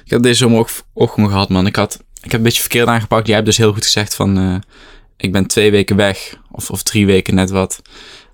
ik 0.05 0.11
heb 0.11 0.21
deze 0.21 0.37
zomer 0.37 0.59
ook, 0.59 0.69
ook 0.93 1.13
gewoon 1.13 1.29
gehad, 1.29 1.49
man. 1.49 1.67
Ik 1.67 1.75
had, 1.75 1.93
ik 2.13 2.31
heb 2.31 2.33
een 2.33 2.43
beetje 2.43 2.61
verkeerd 2.61 2.87
aangepakt. 2.87 3.25
Jij 3.25 3.35
hebt 3.35 3.47
dus 3.47 3.57
heel 3.57 3.73
goed 3.73 3.83
gezegd 3.83 4.15
van, 4.15 4.39
uh, 4.39 4.55
ik 5.17 5.31
ben 5.31 5.47
twee 5.47 5.71
weken 5.71 5.95
weg. 5.95 6.37
Of, 6.51 6.69
of 6.69 6.83
drie 6.83 7.05
weken, 7.05 7.35
net 7.35 7.49
wat. 7.49 7.81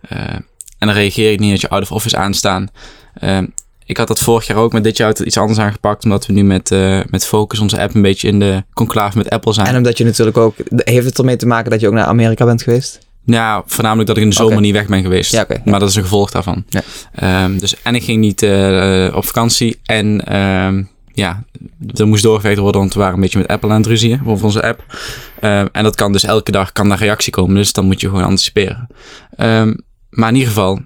En 0.09 0.87
dan 0.87 0.91
reageer 0.95 1.31
ik 1.31 1.39
niet 1.39 1.51
als 1.51 1.61
je 1.61 1.69
out 1.69 1.81
of 1.81 1.91
office 1.91 2.17
aanstaan. 2.17 2.69
Ik 3.91 3.97
had 3.97 4.07
dat 4.07 4.19
vorig 4.19 4.47
jaar 4.47 4.57
ook, 4.57 4.73
met 4.73 4.83
dit 4.83 4.97
jaar 4.97 5.23
iets 5.23 5.37
anders 5.37 5.59
aangepakt. 5.59 6.03
Omdat 6.03 6.25
we 6.25 6.33
nu 6.33 6.43
met, 6.43 6.69
met 7.09 7.25
Focus, 7.25 7.59
onze 7.59 7.81
app, 7.81 7.95
een 7.95 8.01
beetje 8.01 8.27
in 8.27 8.39
de 8.39 8.63
conclave 8.73 9.17
met 9.17 9.29
Apple 9.29 9.53
zijn. 9.53 9.67
En 9.67 9.75
omdat 9.77 9.97
je 9.97 10.03
natuurlijk 10.03 10.37
ook, 10.37 10.55
heeft 10.75 11.05
het 11.05 11.17
ermee 11.17 11.35
te 11.35 11.47
maken 11.47 11.71
dat 11.71 11.79
je 11.79 11.87
ook 11.87 11.93
naar 11.93 12.05
Amerika 12.05 12.45
bent 12.45 12.61
geweest? 12.61 12.99
Ja, 13.25 13.63
voornamelijk 13.65 14.07
dat 14.07 14.17
ik 14.17 14.23
in 14.23 14.29
de 14.29 14.35
zomer 14.35 14.61
niet 14.61 14.73
weg 14.73 14.87
ben 14.87 15.01
geweest. 15.01 15.31
Ja, 15.31 15.45
Maar 15.65 15.79
dat 15.79 15.89
is 15.89 15.95
een 15.95 16.03
gevolg 16.03 16.31
daarvan. 16.31 16.65
Ja. 16.69 17.43
Um, 17.43 17.59
dus, 17.59 17.81
en 17.81 17.95
ik 17.95 18.03
ging 18.03 18.19
niet 18.19 18.41
uh, 18.41 19.15
op 19.15 19.25
vakantie. 19.25 19.79
En 19.85 20.35
um, 20.37 20.89
ja, 21.13 21.43
er 21.93 22.07
moest 22.07 22.23
doorgewerkt 22.23 22.59
worden, 22.59 22.81
want 22.81 22.93
we 22.93 22.99
waren 22.99 23.15
een 23.15 23.21
beetje 23.21 23.39
met 23.39 23.47
Apple 23.47 23.69
aan 23.69 23.77
het 23.77 23.85
ruzien 23.85 24.21
over 24.25 24.45
onze 24.45 24.63
app. 24.63 24.83
Um, 25.43 25.69
en 25.71 25.83
dat 25.83 25.95
kan 25.95 26.11
dus 26.11 26.23
elke 26.23 26.51
dag 26.51 26.71
kan 26.71 26.89
daar 26.89 26.97
reactie 26.97 27.31
komen. 27.31 27.55
Dus 27.55 27.73
dan 27.73 27.85
moet 27.85 28.01
je 28.01 28.07
gewoon 28.07 28.23
anticiperen. 28.23 28.87
maar 30.09 30.29
in 30.29 30.35
ieder 30.35 30.47
geval, 30.47 30.79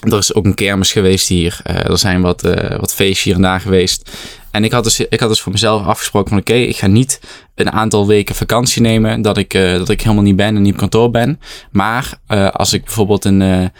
er 0.00 0.18
is 0.18 0.34
ook 0.34 0.44
een 0.44 0.54
kermis 0.54 0.92
geweest 0.92 1.28
hier. 1.28 1.60
Uh, 1.70 1.90
er 1.90 1.98
zijn 1.98 2.20
wat, 2.20 2.44
uh, 2.44 2.78
wat 2.78 2.94
feestjes 2.94 3.22
hier 3.22 3.34
en 3.34 3.42
daar 3.42 3.60
geweest. 3.60 4.10
En 4.50 4.64
ik 4.64 4.72
had 4.72 4.84
dus, 4.84 5.00
ik 5.00 5.20
had 5.20 5.28
dus 5.28 5.40
voor 5.40 5.52
mezelf 5.52 5.86
afgesproken 5.86 6.28
van 6.28 6.38
oké, 6.38 6.54
ik 6.54 6.76
ga 6.76 6.86
niet 6.86 7.20
een 7.54 7.70
aantal 7.72 8.06
weken 8.06 8.34
vakantie 8.34 8.82
nemen 8.82 9.22
dat 9.22 9.36
ik, 9.36 9.54
uh, 9.54 9.72
dat 9.72 9.88
ik 9.88 10.00
helemaal 10.00 10.22
niet 10.22 10.36
ben 10.36 10.56
en 10.56 10.62
niet 10.62 10.72
op 10.72 10.78
kantoor 10.78 11.10
ben. 11.10 11.40
Maar 11.70 12.18
als 12.52 12.72
ik 12.72 12.84
bijvoorbeeld 12.84 13.24
een, 13.24 13.70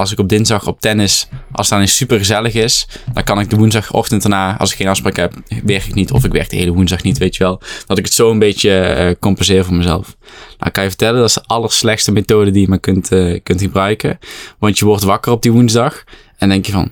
als 0.00 0.12
ik 0.12 0.18
op 0.18 0.28
dinsdag 0.28 0.66
op 0.66 0.80
tennis, 0.80 1.28
als 1.52 1.70
het 1.70 1.78
dan 1.78 1.88
super 1.88 2.18
gezellig 2.18 2.54
is, 2.54 2.86
dan 3.12 3.24
kan 3.24 3.40
ik 3.40 3.50
de 3.50 3.56
woensdagochtend 3.56 4.22
daarna, 4.22 4.58
als 4.58 4.70
ik 4.70 4.76
geen 4.76 4.88
afspraak 4.88 5.16
heb, 5.16 5.34
werk 5.64 5.84
ik 5.84 5.94
niet. 5.94 6.10
Of 6.10 6.24
ik 6.24 6.32
werk 6.32 6.50
de 6.50 6.56
hele 6.56 6.72
woensdag 6.72 7.02
niet, 7.02 7.18
weet 7.18 7.36
je 7.36 7.44
wel. 7.44 7.60
Dat 7.86 7.98
ik 7.98 8.04
het 8.04 8.14
zo 8.14 8.30
een 8.30 8.38
beetje 8.38 9.16
compenseer 9.20 9.64
voor 9.64 9.74
mezelf. 9.74 10.16
Nou, 10.58 10.72
kan 10.72 10.82
je 10.82 10.88
vertellen, 10.88 11.20
dat 11.20 11.28
is 11.28 11.34
de 11.34 11.44
allerslechtste 11.46 12.12
methode 12.12 12.50
die 12.50 12.62
je 12.62 12.68
maar 12.68 12.80
kunt, 12.80 13.08
kunt 13.42 13.60
gebruiken. 13.60 14.18
Want 14.58 14.78
je 14.78 14.84
wordt 14.84 15.02
wakker 15.02 15.32
op 15.32 15.42
die 15.42 15.52
woensdag 15.52 16.04
en 16.38 16.48
denk 16.48 16.66
je 16.66 16.72
van, 16.72 16.90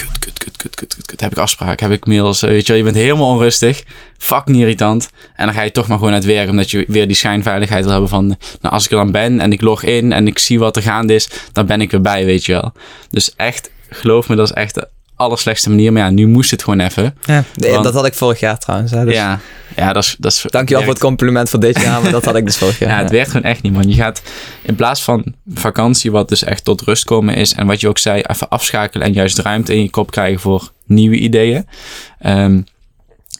kut, 0.00 0.18
kut, 0.18 0.38
kut, 0.38 0.56
kut, 0.56 0.76
kut, 0.76 0.94
kut, 0.94 1.06
kut. 1.06 1.20
Heb 1.20 1.32
ik 1.32 1.38
afspraak, 1.38 1.80
heb 1.80 1.90
ik 1.90 2.06
mails, 2.06 2.40
weet 2.40 2.66
je 2.66 2.72
wel. 2.72 2.76
Je 2.76 2.84
bent 2.84 2.96
helemaal 2.96 3.28
onrustig, 3.28 3.82
fucking 4.18 4.56
irritant. 4.56 5.10
En 5.34 5.46
dan 5.46 5.54
ga 5.54 5.62
je 5.62 5.70
toch 5.70 5.88
maar 5.88 5.98
gewoon 5.98 6.12
uit 6.12 6.24
werk, 6.24 6.48
omdat 6.48 6.70
je 6.70 6.84
weer 6.88 7.06
die 7.06 7.16
schijnveiligheid 7.16 7.82
wil 7.82 7.92
hebben 7.92 8.10
van... 8.10 8.26
Nou, 8.60 8.74
als 8.74 8.84
ik 8.84 8.90
er 8.90 8.96
dan 8.96 9.10
ben 9.10 9.40
en 9.40 9.52
ik 9.52 9.60
log 9.60 9.82
in 9.82 10.12
en 10.12 10.26
ik 10.26 10.38
zie 10.38 10.58
wat 10.58 10.76
er 10.76 10.82
gaande 10.82 11.14
is, 11.14 11.28
dan 11.52 11.66
ben 11.66 11.80
ik 11.80 11.90
weer 11.90 12.00
bij, 12.00 12.24
weet 12.24 12.44
je 12.44 12.52
wel. 12.52 12.72
Dus 13.10 13.34
echt, 13.36 13.70
geloof 13.90 14.28
me, 14.28 14.36
dat 14.36 14.46
is 14.46 14.54
echt 14.54 14.86
allerslechtste 15.20 15.68
manier. 15.68 15.92
Maar 15.92 16.02
ja, 16.02 16.10
nu 16.10 16.26
moest 16.26 16.50
het 16.50 16.62
gewoon 16.62 16.80
even. 16.80 17.16
Ja, 17.24 17.44
dat 17.82 17.94
had 17.94 18.06
ik 18.06 18.14
vorig 18.14 18.40
jaar 18.40 18.58
trouwens. 18.58 18.90
Hè, 18.90 19.04
dus. 19.04 19.14
Ja, 19.14 19.40
ja, 19.76 19.92
dat 19.92 20.02
is... 20.02 20.16
Dat 20.18 20.32
is 20.32 20.46
Dankjewel 20.48 20.82
voor 20.82 20.92
het 20.92 21.02
compliment 21.02 21.50
van 21.50 21.60
dit 21.60 21.80
jaar, 21.80 22.02
maar 22.02 22.10
dat 22.10 22.24
had 22.24 22.36
ik 22.36 22.44
dus 22.44 22.56
vorig 22.56 22.78
jaar. 22.80 22.90
Ja, 22.90 22.98
het 22.98 23.10
werkt 23.10 23.30
gewoon 23.30 23.50
echt 23.50 23.62
niet, 23.62 23.72
man. 23.72 23.88
Je 23.88 23.94
gaat 23.94 24.22
in 24.62 24.74
plaats 24.74 25.02
van 25.02 25.34
vakantie, 25.54 26.10
wat 26.10 26.28
dus 26.28 26.44
echt 26.44 26.64
tot 26.64 26.80
rust 26.80 27.04
komen 27.04 27.34
is... 27.34 27.52
en 27.54 27.66
wat 27.66 27.80
je 27.80 27.88
ook 27.88 27.98
zei, 27.98 28.20
even 28.20 28.48
afschakelen 28.48 29.06
en 29.06 29.12
juist 29.12 29.38
ruimte 29.38 29.74
in 29.74 29.82
je 29.82 29.90
kop 29.90 30.10
krijgen 30.10 30.40
voor 30.40 30.72
nieuwe 30.84 31.16
ideeën... 31.16 31.66
Um, 32.26 32.64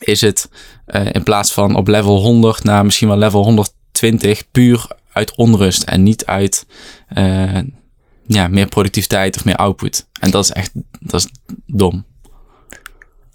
is 0.00 0.20
het 0.20 0.48
uh, 0.86 1.06
in 1.12 1.22
plaats 1.22 1.52
van 1.52 1.74
op 1.74 1.88
level 1.88 2.20
100 2.20 2.64
naar 2.64 2.84
misschien 2.84 3.08
wel 3.08 3.16
level 3.16 3.42
120 3.42 4.50
puur 4.50 4.86
uit 5.12 5.34
onrust 5.36 5.82
en 5.82 6.02
niet 6.02 6.26
uit 6.26 6.66
uh, 7.18 7.58
ja, 8.34 8.48
meer 8.48 8.66
productiviteit 8.66 9.36
of 9.36 9.44
meer 9.44 9.56
output. 9.56 10.06
En 10.20 10.30
dat 10.30 10.44
is 10.44 10.50
echt 10.50 10.70
dat 11.00 11.20
is 11.20 11.28
dom. 11.66 12.04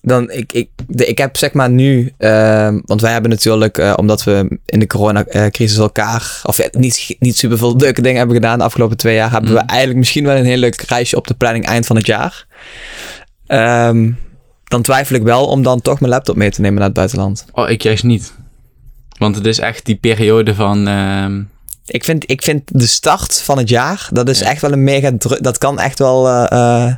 Dan, 0.02 0.32
ik, 0.32 0.54
ik, 0.54 0.70
de, 0.88 1.06
ik 1.06 1.18
heb 1.18 1.38
zeg 1.38 1.54
maar 1.54 1.70
nu, 1.70 2.14
uh, 2.20 2.78
want 2.82 3.02
wij 3.02 3.12
hebben 3.12 3.30
natuurlijk, 3.30 3.78
uh, 3.78 3.94
omdat 3.96 4.24
we 4.24 4.60
in 4.66 4.80
de 4.80 4.88
coronacrisis 4.88 5.78
elkaar, 5.78 6.42
of 6.44 6.58
ja, 6.58 6.68
niet, 6.72 7.16
niet 7.20 7.38
super 7.38 7.58
veel 7.58 7.76
leuke 7.76 8.02
dingen 8.02 8.18
hebben 8.18 8.36
gedaan 8.36 8.58
de 8.58 8.64
afgelopen 8.64 8.98
twee 8.98 9.16
jaar, 9.16 9.32
hebben 9.32 9.54
we 9.54 9.62
mm. 9.62 9.68
eigenlijk 9.68 10.00
misschien 10.00 10.26
wel 10.26 10.36
een 10.36 10.46
heel 10.46 10.58
leuk 10.58 10.82
reisje 10.82 11.16
op 11.16 11.28
de 11.28 11.34
planning 11.34 11.66
eind 11.66 11.86
van 11.86 11.96
het 11.96 12.06
jaar. 12.06 12.46
Um, 13.48 14.18
dan 14.64 14.82
twijfel 14.82 15.16
ik 15.16 15.24
wel 15.24 15.48
om 15.48 15.64
dan 15.64 15.82
toch 15.82 16.00
mijn 16.00 16.12
laptop 16.12 16.36
mee 16.36 16.52
te 16.52 16.62
nemen 16.62 16.78
naar 16.78 16.88
het 16.88 16.96
buitenland. 16.96 17.46
Oh, 17.52 17.70
ik 17.70 17.82
juist 17.82 18.04
niet. 18.04 18.34
Want 19.18 19.36
het 19.36 19.46
is 19.46 19.60
echt 19.60 19.86
die 19.86 19.96
periode 19.96 20.56
van. 20.56 20.88
Uh 20.88 21.26
ik 21.86 22.04
vind, 22.04 22.30
ik 22.30 22.44
vind 22.44 22.62
de 22.66 22.88
start 22.88 23.42
van 23.42 23.58
het 23.58 23.70
jaar, 23.70 24.08
dat 24.12 24.30
is 24.30 24.42
echt 24.42 24.62
wel 24.62 24.72
een 24.72 24.84
mega 24.84 25.12
druk. 25.18 25.44
Dat 25.44 25.58
kan 25.58 25.80
echt 25.80 26.00
wel 26.00 26.28
uh, 26.28 26.46
uh, 26.54 26.94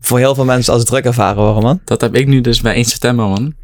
voor 0.00 0.18
heel 0.18 0.34
veel 0.34 0.44
mensen 0.44 0.72
als 0.72 0.84
druk 0.84 1.04
ervaren 1.04 1.42
worden, 1.42 1.62
man. 1.62 1.80
Dat 1.84 2.00
heb 2.00 2.14
ik 2.14 2.26
nu 2.26 2.40
dus 2.40 2.60
bij 2.60 2.74
1 2.74 2.84
september, 2.84 3.26
man. 3.26 3.54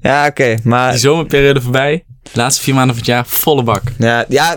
Ja, 0.00 0.26
oké, 0.26 0.56
maar... 0.62 0.90
Die 0.90 1.00
zomerperiode 1.00 1.60
voorbij. 1.60 2.04
De 2.22 2.30
laatste 2.32 2.62
vier 2.62 2.74
maanden 2.74 2.94
van 2.94 3.04
het 3.04 3.14
jaar, 3.14 3.26
volle 3.26 3.62
bak. 3.62 3.82
Ja, 3.98 4.24
ja 4.28 4.56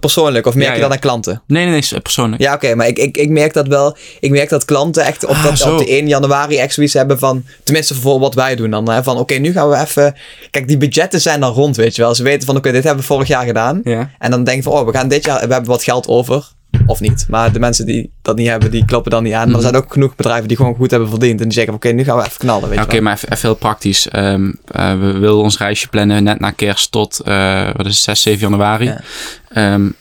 persoonlijk. 0.00 0.46
Of 0.46 0.54
merk 0.54 0.74
je 0.74 0.80
dat 0.80 0.90
aan 0.90 0.98
klanten? 0.98 1.42
Nee, 1.46 1.66
nee, 1.66 1.82
nee, 1.90 2.00
persoonlijk. 2.00 2.42
Ja, 2.42 2.54
oké. 2.54 2.74
maar 2.74 2.86
ik, 2.86 2.98
ik, 2.98 3.16
ik 3.16 3.28
merk 3.28 3.52
dat 3.52 3.66
wel. 3.66 3.96
Ik 4.20 4.30
merk 4.30 4.48
dat 4.48 4.64
klanten 4.64 5.04
echt 5.04 5.24
op, 5.24 5.30
ah, 5.30 5.44
dat, 5.44 5.72
op 5.72 5.78
de 5.78 5.86
1 5.86 6.08
januari 6.08 6.56
echt 6.56 6.74
zoiets 6.74 6.92
hebben 6.92 7.18
van... 7.18 7.44
Tenminste, 7.64 7.94
voor 7.94 8.18
wat 8.18 8.34
wij 8.34 8.56
doen 8.56 8.70
dan. 8.70 8.88
Hè, 8.88 9.02
van, 9.02 9.18
oké, 9.18 9.34
nu 9.34 9.52
gaan 9.52 9.68
we 9.68 9.76
even... 9.76 10.16
Kijk, 10.50 10.68
die 10.68 10.76
budgetten 10.76 11.20
zijn 11.20 11.40
dan 11.40 11.52
rond, 11.52 11.76
weet 11.76 11.96
je 11.96 12.02
wel. 12.02 12.14
Ze 12.14 12.22
weten 12.22 12.46
van, 12.46 12.56
oké, 12.56 12.72
dit 12.72 12.84
hebben 12.84 13.00
we 13.00 13.06
vorig 13.06 13.28
jaar 13.28 13.44
gedaan. 13.44 13.80
Ja. 13.84 14.10
En 14.18 14.30
dan 14.30 14.44
denk 14.44 14.56
je 14.56 14.62
van, 14.62 14.72
oh, 14.72 14.86
we 14.86 14.92
gaan 14.92 15.08
dit 15.08 15.24
jaar... 15.24 15.46
We 15.46 15.52
hebben 15.52 15.70
wat 15.70 15.82
geld 15.82 16.08
over. 16.08 16.50
Of 16.86 17.00
niet. 17.00 17.26
Maar 17.28 17.52
de 17.52 17.58
mensen 17.58 17.86
die 17.86 18.10
dat 18.22 18.36
niet 18.36 18.48
hebben, 18.48 18.70
die 18.70 18.84
kloppen 18.84 19.10
dan 19.10 19.22
niet 19.22 19.32
aan. 19.32 19.38
Maar 19.38 19.48
er 19.48 19.62
mhm. 19.62 19.62
zijn 19.62 19.82
ook 19.82 19.92
genoeg 19.92 20.16
bedrijven 20.16 20.48
die 20.48 20.56
gewoon 20.56 20.74
goed 20.74 20.90
hebben 20.90 21.08
verdiend. 21.08 21.40
En 21.40 21.44
die 21.44 21.54
zeggen, 21.54 21.74
oké, 21.74 21.88
nu 21.88 22.04
gaan 22.04 22.16
we 22.16 22.24
even 22.24 22.38
knallen. 22.38 22.72
Oké, 22.72 22.82
okay, 22.82 23.00
maar 23.00 23.14
even, 23.14 23.38
heel 23.40 23.54
praktisch. 23.54 24.08
Um, 24.16 24.58
uh, 24.76 25.00
we 25.00 25.18
willen 25.18 25.42
ons 25.42 25.58
reisje 25.58 25.88
plannen 25.88 26.24
net 26.24 26.40
na 26.40 26.50
kerst 26.50 26.90
tot, 26.90 27.20
uh, 27.24 27.70
wat 27.76 27.86
is 27.86 27.94
het, 27.94 28.02
6, 28.02 28.22
7 28.22 28.40
januari. 28.40 28.84
Ja. 28.84 29.74
Um, 29.74 29.94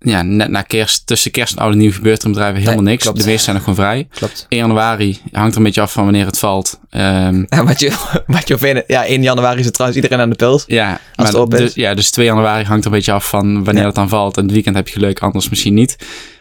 ja, 0.00 0.22
net 0.22 0.48
na 0.48 0.62
kerst, 0.62 1.06
tussen 1.06 1.30
kerst 1.30 1.52
en 1.54 1.58
oude 1.62 1.76
nieuw 1.76 1.92
gebeurt 1.92 2.18
er 2.20 2.26
in 2.26 2.32
bedrijven 2.32 2.58
helemaal 2.60 2.82
Nee, 2.82 2.90
niks. 2.92 3.02
klopt. 3.04 3.18
De 3.18 3.24
meeste 3.26 3.42
zijn 3.42 3.54
nog 3.56 3.64
gewoon 3.64 3.78
vrij. 3.78 4.08
Klopt. 4.10 4.46
1 4.48 4.60
januari 4.60 5.18
hangt 5.32 5.52
er 5.52 5.58
een 5.58 5.62
beetje 5.64 5.80
af 5.80 5.92
van 5.92 6.04
wanneer 6.04 6.26
het 6.26 6.38
valt. 6.38 6.80
Ehm, 6.90 7.44
En 7.48 7.66
wat 7.66 7.80
je, 7.80 7.92
wat 8.26 8.48
je 8.48 8.54
op 8.54 8.84
ja, 8.86 9.04
1 9.06 9.22
januari 9.22 9.58
is 9.58 9.64
het 9.64 9.74
trouwens 9.74 10.02
iedereen 10.02 10.22
aan 10.24 10.30
de 10.30 10.36
pils. 10.36 10.64
ja, 10.66 11.00
maar 11.16 11.34
op 11.34 11.54
is. 11.54 11.58
dus, 11.60 11.74
ja, 11.74 11.94
dus 11.94 12.10
2 12.10 12.26
januari 12.26 12.64
hangt 12.64 12.84
er 12.84 12.90
een 12.90 12.96
beetje 12.96 13.12
af 13.12 13.28
van 13.28 13.54
wanneer 13.64 13.82
Ja. 13.82 13.86
het 13.86 13.94
dan 13.96 14.08
valt. 14.08 14.36
En 14.36 14.42
het 14.42 14.52
weekend 14.52 14.76
heb 14.76 14.88
je 14.88 14.92
geluk, 14.94 15.18
anders 15.18 15.48
misschien 15.48 15.74
niet. 15.74 15.96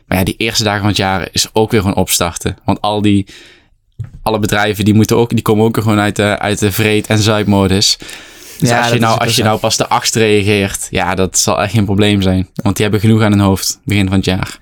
Maar 0.08 0.18
ja, 0.18 0.24
die 0.24 0.36
eerste 0.38 0.64
dagen 0.64 0.80
van 0.80 0.88
het 0.90 0.98
jaar 0.98 1.28
is 1.32 1.48
ook 1.54 1.72
weer 1.72 1.80
gewoon 1.82 1.96
opstarten. 1.96 2.58
Want 2.66 2.82
al 2.82 3.02
die, 3.02 3.28
alle 4.22 4.40
bedrijven 4.40 4.86
die 4.86 4.94
moeten 4.94 5.18
ook, 5.18 5.30
die 5.30 5.42
komen 5.42 5.66
ook 5.66 5.78
gewoon 5.78 6.00
uit 6.00 6.16
de, 6.16 6.40
uit 6.40 6.60
de 6.60 6.72
vreed- 6.72 7.08
en 7.08 7.20
zuipmodus. 7.20 7.98
Dus 8.60 8.70
Ja, 8.70 8.82
als, 8.82 8.92
je 8.92 9.00
nou, 9.00 9.20
als 9.20 9.36
je 9.36 9.44
nou 9.44 9.60
pas 9.60 9.78
de 9.78 9.88
achtste 9.88 10.20
reageert, 10.20 10.88
ja, 10.90 11.16
dat 11.16 11.38
zal 11.38 11.62
echt 11.62 11.72
geen 11.74 11.86
probleem 11.86 12.22
zijn. 12.22 12.50
Want 12.56 12.76
die 12.76 12.84
hebben 12.86 13.02
genoeg 13.02 13.22
aan 13.22 13.32
hun 13.32 13.40
hoofd, 13.40 13.80
begin 13.86 14.08
van 14.08 14.16
het 14.16 14.26
jaar. 14.26 14.58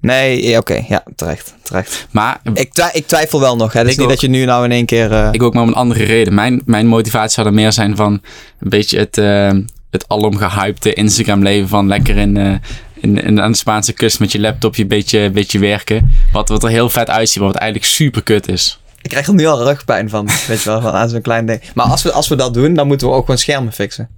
Nee, 0.00 0.58
oké. 0.58 0.84
ja, 0.88 1.02
terecht. 1.16 1.54
terecht. 1.62 2.06
Maar 2.10 2.40
Ik, 2.54 2.72
twi- 2.72 2.90
ik 2.92 3.06
twijfel 3.06 3.40
wel 3.40 3.56
nog. 3.56 3.72
Hè. 3.72 3.78
Het 3.78 3.88
is 3.88 3.94
niet 3.96 4.04
ook. 4.04 4.10
dat 4.12 4.20
je 4.20 4.28
nu 4.28 4.44
nou 4.44 4.64
in 4.64 4.72
één 4.72 4.86
keer... 4.86 5.12
eh, 5.12 5.28
Ik 5.32 5.42
ook 5.42 5.54
maar 5.54 5.62
om 5.62 5.68
een 5.68 5.74
andere 5.74 6.04
reden. 6.04 6.34
Mijn, 6.34 6.62
mijn 6.64 6.86
motivatie 6.86 7.30
zou 7.32 7.46
er 7.46 7.52
meer 7.52 7.72
zijn 7.72 7.96
van 7.96 8.12
een 8.60 8.68
beetje 8.68 8.98
het, 8.98 9.18
eh, 9.18 9.50
het 9.90 10.08
alom 10.08 10.36
gehypte 10.36 10.92
Instagram 10.92 11.42
leven 11.42 11.68
van 11.68 11.86
lekker 11.86 12.16
in, 12.16 12.36
eh, 12.36 12.54
in, 12.94 13.22
in, 13.24 13.40
aan 13.40 13.50
de 13.52 13.56
Spaanse 13.58 13.92
kust 13.92 14.20
met 14.20 14.32
je 14.32 14.40
laptopje 14.40 14.82
een 14.82 14.88
beetje, 14.88 15.30
beetje 15.30 15.58
werken. 15.58 16.12
Wat, 16.32 16.48
wat 16.48 16.62
er 16.64 16.70
heel 16.70 16.90
vet 16.90 17.10
uitziet, 17.10 17.38
maar 17.42 17.52
wat 17.52 17.60
eigenlijk 17.60 17.90
super 17.90 18.22
kut 18.22 18.48
is. 18.48 18.80
Ik 19.02 19.10
krijg 19.10 19.26
er 19.26 19.34
nu 19.34 19.46
al 19.46 19.64
rugpijn 19.64 20.08
van. 20.08 20.26
weet 20.48 20.62
je 20.62 20.68
wel, 20.70 20.80
van 20.80 20.92
aan 20.92 21.08
zo'n 21.08 21.20
klein 21.20 21.46
ding. 21.46 21.60
Maar 21.74 21.86
als 21.86 22.02
we, 22.02 22.12
als 22.12 22.28
we 22.28 22.34
dat 22.36 22.54
doen, 22.54 22.74
dan 22.74 22.86
moeten 22.86 23.06
we 23.08 23.12
ook 23.14 23.20
gewoon 23.24 23.38
schermen 23.38 23.72
fixen. 23.72 24.08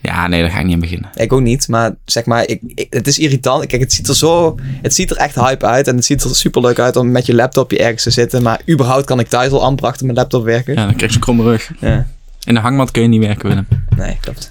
Ja, 0.00 0.26
nee, 0.26 0.40
daar 0.42 0.50
ga 0.50 0.58
ik 0.58 0.64
niet 0.64 0.74
aan 0.74 0.80
beginnen. 0.80 1.10
Ik 1.14 1.32
ook 1.32 1.40
niet, 1.40 1.68
maar 1.68 1.94
zeg 2.04 2.24
maar, 2.24 2.48
ik, 2.48 2.60
ik- 2.74 2.86
het 2.90 3.06
is 3.06 3.18
irritant. 3.18 3.66
Kijk, 3.66 3.82
het 3.82 3.92
ziet 3.92 4.08
er 4.08 4.14
zo, 4.16 4.58
het 4.82 4.94
ziet 4.94 5.10
er 5.10 5.16
echt 5.16 5.34
hype 5.34 5.66
uit 5.66 5.88
en 5.88 5.96
het 5.96 6.04
ziet 6.04 6.22
er 6.24 6.36
super 6.36 6.60
leuk 6.62 6.78
uit 6.78 6.96
om 6.96 7.10
met 7.10 7.26
je 7.26 7.34
laptopje 7.34 7.78
ergens 7.78 8.02
te 8.02 8.10
zitten. 8.10 8.42
Maar 8.42 8.60
überhaupt 8.70 9.04
kan 9.04 9.20
ik 9.20 9.28
thuis 9.28 9.50
al 9.52 9.62
amper 9.62 9.86
achter 9.86 10.04
mijn 10.06 10.18
laptop 10.18 10.44
werken. 10.44 10.74
Ja, 10.74 10.84
dan 10.84 10.94
krijg 10.96 11.10
je 11.10 11.16
een 11.16 11.22
kromme 11.22 11.42
rug. 11.42 11.70
Ja. 11.80 12.06
In 12.44 12.54
de 12.54 12.60
hangmat 12.60 12.90
kun 12.90 13.02
je 13.02 13.08
niet 13.08 13.20
werken, 13.24 13.48
Willem. 13.48 13.66
Nee, 13.96 14.18
klopt. 14.20 14.50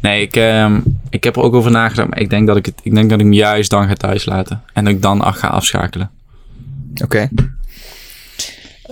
Nee, 0.00 0.22
ik, 0.22 0.36
ehm, 0.36 0.80
ik 1.10 1.24
heb 1.24 1.36
er 1.36 1.42
ook 1.42 1.54
over 1.54 1.70
nagedacht, 1.70 2.08
maar 2.08 2.18
ik 2.20 2.30
denk 2.30 2.46
dat 2.46 2.56
ik, 2.56 2.66
het, 2.66 2.74
ik 2.82 2.94
denk 2.94 3.10
dat 3.10 3.18
ik 3.18 3.24
hem 3.24 3.34
juist 3.34 3.70
dan 3.70 3.88
ga 3.88 3.94
thuis 3.94 4.24
laten. 4.24 4.62
En 4.72 4.84
dat 4.84 4.92
ik 4.94 5.02
dan 5.02 5.34
ga 5.34 5.48
afschakelen. 5.48 6.10
Oké. 7.02 7.28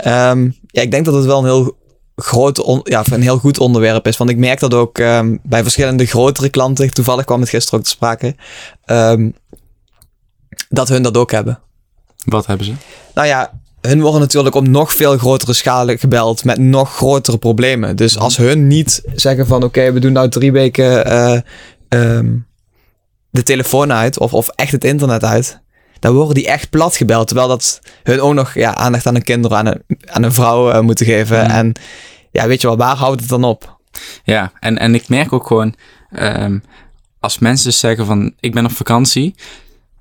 Ehm, 0.03 0.51
ja, 0.67 0.83
ik 0.83 0.91
denk 0.91 1.05
dat 1.05 1.15
het 1.15 1.25
wel 1.25 1.39
een 1.39 1.45
heel 1.45 1.79
groot, 2.17 2.61
on- 2.63 2.81
ja, 2.85 3.03
een 3.13 3.23
heel 3.23 3.39
goed 3.39 3.59
onderwerp 3.59 4.07
is. 4.07 4.17
Want 4.17 4.31
ik 4.31 4.37
merk 4.37 4.61
dat 4.61 4.75
ook 4.75 4.99
ehm, 4.99 5.37
bij 5.43 5.63
verschillende 5.63 6.07
grotere 6.07 6.49
klanten. 6.49 6.91
Toevallig 6.95 7.25
kwam 7.25 7.41
het 7.41 7.49
gisteren 7.49 7.79
ook 7.79 7.85
te 7.85 7.91
sprake. 7.91 8.37
ehm, 8.85 9.31
dat 10.69 10.89
hun 10.89 11.03
dat 11.03 11.17
ook 11.17 11.31
hebben. 11.31 11.61
Wat 12.25 12.47
hebben 12.47 12.67
ze? 12.67 12.73
Nou 13.15 13.27
ja, 13.29 13.61
hun 13.81 14.01
worden 14.01 14.21
natuurlijk 14.21 14.55
op 14.55 14.67
nog 14.67 14.93
veel 14.95 15.19
grotere 15.19 15.53
schalen 15.53 15.99
gebeld 15.99 16.45
met 16.45 16.59
nog 16.59 16.95
grotere 16.97 17.39
problemen. 17.39 17.97
Dus 17.97 18.19
als 18.19 18.37
hun 18.37 18.67
niet 18.67 19.03
zeggen 19.15 19.47
van 19.47 19.63
oké, 19.63 19.93
we 19.93 20.01
doen 20.01 20.13
nou 20.13 20.29
drie 20.29 20.53
weken 20.53 21.05
eh, 21.07 21.39
de 23.31 23.43
telefoon 23.43 23.93
uit 23.93 24.19
of, 24.19 24.35
of 24.35 24.49
echt 24.49 24.73
het 24.73 24.85
internet 24.85 25.25
uit, 25.25 25.61
dan 26.01 26.15
worden 26.15 26.35
die 26.35 26.47
echt 26.47 26.71
plat 26.71 26.97
gebeld. 26.97 27.27
Terwijl 27.27 27.49
dat 27.49 27.81
hun 28.03 28.21
ook 28.21 28.35
nog 28.35 28.55
ja, 28.55 28.75
aandacht 28.75 29.07
aan 29.07 29.15
hun 29.15 29.23
kinderen, 29.23 29.59
aan 29.59 29.67
een, 29.67 29.83
aan 30.05 30.23
een 30.23 30.33
vrouw 30.33 30.71
eh, 30.71 30.81
moeten 30.81 31.07
geven. 31.07 31.47
Mhm. 31.47 31.51
En 31.51 31.73
ja, 32.31 32.47
weet 32.47 32.61
je 32.61 32.67
wel, 32.67 32.77
waar 32.77 32.97
houdt 32.97 33.21
het 33.21 33.29
dan 33.29 33.45
op? 33.45 33.79
Ja, 34.25 34.53
en, 34.61 34.79
en 34.79 34.95
ik 34.95 35.09
merk 35.09 35.33
ook 35.33 35.47
gewoon, 35.47 35.75
ehm, 36.11 36.59
als 37.21 37.39
mensen 37.39 37.67
dus 37.67 37.79
zeggen 37.79 38.07
van, 38.07 38.33
ik 38.41 38.53
ben 38.53 38.65
op 38.65 38.73
vakantie, 38.73 39.35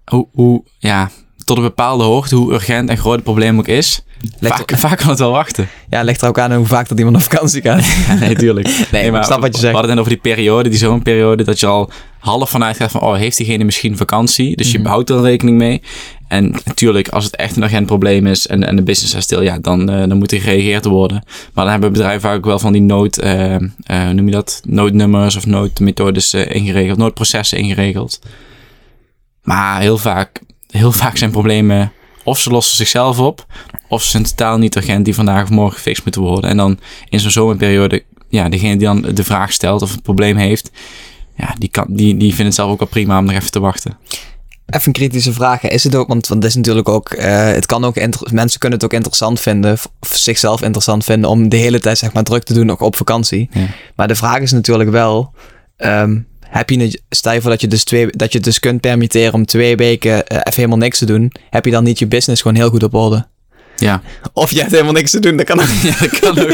hoe, 0.05 0.27
hoe, 0.31 0.63
ja, 0.77 1.09
tot 1.43 1.57
een 1.57 1.63
bepaalde 1.63 2.03
hoogte, 2.03 2.35
hoe 2.35 2.53
urgent 2.53 2.89
en 2.89 2.97
groot 2.97 3.15
het 3.15 3.23
probleem 3.23 3.57
ook 3.57 3.67
is, 3.67 4.03
vaak, 4.41 4.71
vaak 4.77 4.97
kan 4.97 5.09
het 5.09 5.19
wel 5.19 5.31
wachten. 5.31 5.67
Ja, 5.89 6.01
ligt 6.01 6.21
er 6.21 6.27
ook 6.27 6.39
aan 6.39 6.53
hoe 6.53 6.65
vaak 6.65 6.87
dat 6.87 6.97
iemand 6.97 7.15
op 7.15 7.21
vakantie 7.21 7.61
gaat. 7.61 7.85
Ja, 8.07 8.13
nee, 8.13 8.35
tuurlijk. 8.35 8.87
Nee, 8.91 9.11
ik 9.11 9.23
snap 9.23 9.39
wat 9.41 9.45
je 9.45 9.51
We 9.51 9.57
zegt. 9.59 9.73
hadden 9.73 9.89
het 9.91 9.99
over 9.99 10.11
die 10.11 10.21
periode, 10.21 10.69
die 10.69 10.77
zomerperiode, 10.77 11.43
dat 11.43 11.59
je 11.59 11.65
al 11.65 11.91
half 12.19 12.49
vanuit 12.49 12.75
gaat 12.77 12.91
van, 12.91 13.01
oh, 13.01 13.15
heeft 13.15 13.37
diegene 13.37 13.63
misschien 13.63 13.97
vakantie? 13.97 14.55
Dus 14.55 14.73
Mhm. 14.73 14.81
je 14.81 14.87
houdt 14.87 15.09
er 15.09 15.21
rekening 15.21 15.57
mee. 15.57 15.81
En 16.27 16.55
natuurlijk, 16.65 17.07
als 17.07 17.23
het 17.25 17.35
echt 17.35 17.55
een 17.55 17.63
urgent 17.63 17.85
probleem 17.85 18.27
is 18.27 18.47
en, 18.47 18.63
en 18.67 18.75
de 18.75 18.83
business 18.83 19.09
staat 19.11 19.23
stil, 19.23 19.41
ja, 19.41 19.57
dan, 19.59 19.89
eh, 19.89 19.99
dan 20.07 20.17
moet 20.17 20.31
er 20.31 20.39
gereageerd 20.41 20.85
worden. 20.85 21.23
Maar 21.53 21.63
dan 21.63 21.71
hebben 21.73 21.91
bedrijven 21.91 22.21
vaak 22.21 22.35
ook 22.37 22.45
wel 22.45 22.59
van 22.59 22.71
die 22.73 22.81
nood, 22.81 23.17
eh, 23.17 23.55
eh, 23.55 23.61
noem 24.13 24.25
je 24.25 24.31
dat? 24.31 24.61
Noodnummers 24.67 25.35
of 25.35 25.45
noodmethodes 25.45 26.33
ingeregeld, 26.33 26.97
noodprocessen 26.97 27.57
ingeregeld. 27.57 28.19
Maar 29.43 29.81
heel 29.81 29.97
vaak, 29.97 30.39
heel 30.67 30.91
vaak 30.91 31.17
zijn 31.17 31.31
problemen 31.31 31.91
of 32.29 32.39
ze 32.39 32.49
lossen 32.49 32.77
zichzelf 32.77 33.19
op, 33.19 33.45
of 33.87 34.03
ze 34.03 34.09
zijn 34.09 34.23
totaal 34.23 34.57
niet 34.57 34.75
urgent 34.75 35.05
die 35.05 35.15
vandaag 35.15 35.43
of 35.43 35.49
morgen 35.49 35.75
gefixt 35.75 36.03
moeten 36.03 36.21
worden. 36.21 36.49
En 36.49 36.57
dan 36.57 36.79
in 37.09 37.19
zo'n 37.19 37.31
zomerperiode, 37.31 38.03
ja, 38.29 38.49
degene 38.49 38.77
die 38.77 38.87
dan 38.87 39.01
de 39.01 39.23
vraag 39.23 39.51
stelt 39.51 39.81
of 39.81 39.91
het 39.91 40.01
probleem 40.01 40.37
heeft, 40.37 40.71
ja, 41.35 41.55
die, 41.57 41.69
kan, 41.69 41.85
die, 41.89 42.17
die 42.17 42.29
vindt 42.29 42.43
het 42.43 42.55
zelf 42.55 42.71
ook 42.71 42.79
wel 42.79 42.87
prima 42.87 43.17
om 43.17 43.25
nog 43.25 43.35
even 43.35 43.51
te 43.51 43.59
wachten. 43.59 43.97
Even 44.65 44.87
een 44.87 44.93
kritische 44.93 45.33
vraag. 45.33 45.63
Is 45.63 45.83
het 45.83 45.95
ook, 45.95 46.07
want, 46.07 46.27
want 46.27 46.43
het 46.43 46.51
is 46.51 46.57
natuurlijk 46.57 46.89
ook, 46.89 47.09
eh, 47.09 47.45
het 47.45 47.65
kan 47.65 47.85
ook, 47.85 47.95
mensen 48.31 48.59
kunnen 48.59 48.77
het 48.79 48.83
ook 48.83 48.93
interessant 48.93 49.39
vinden, 49.39 49.73
of 49.73 49.89
zichzelf 50.09 50.61
interessant 50.61 51.03
vinden 51.03 51.29
om 51.29 51.49
de 51.49 51.57
hele 51.57 51.79
tijd 51.79 51.97
zeg 51.97 52.13
maar 52.13 52.23
druk 52.23 52.43
te 52.43 52.53
doen 52.53 52.65
nog 52.65 52.81
op 52.81 52.95
vakantie. 52.95 53.49
Ja. 53.51 53.65
Maar 53.95 54.07
de 54.07 54.15
vraag 54.15 54.39
is 54.39 54.51
natuurlijk 54.51 54.89
wel, 54.89 55.33
ehm, 55.77 56.19
heb 56.49 56.69
je, 56.69 56.79
het- 56.81 57.01
stel 57.09 57.33
je 57.33 57.41
voor 57.41 57.49
dat 57.49 57.61
je 57.61 57.67
dus 57.67 57.83
twee, 57.83 58.07
dat 58.11 58.31
je 58.31 58.37
het 58.37 58.45
dus 58.47 58.59
kunt 58.59 58.81
permitteren 58.81 59.33
om 59.33 59.45
twee 59.45 59.75
weken 59.75 60.27
eh, 60.27 60.37
even 60.37 60.53
helemaal 60.53 60.77
niks 60.77 60.97
te 60.97 61.05
doen, 61.05 61.31
heb 61.49 61.65
je 61.65 61.71
dan 61.71 61.83
niet 61.83 61.99
je 61.99 62.07
business 62.07 62.41
gewoon 62.41 62.57
heel 62.57 62.69
goed 62.69 62.83
op 62.83 62.93
orde? 62.93 63.27
Ja, 63.75 64.01
Of 64.33 64.51
je 64.51 64.59
hebt 64.59 64.71
helemaal 64.71 64.93
niks 64.93 65.11
te 65.11 65.19
doen, 65.19 65.37
dat 65.37 65.45
kan 65.45 65.59
ook. 65.59 65.67
ja 65.83 65.95
dat 65.99 66.19
kan 66.19 66.39
ook. 66.39 66.47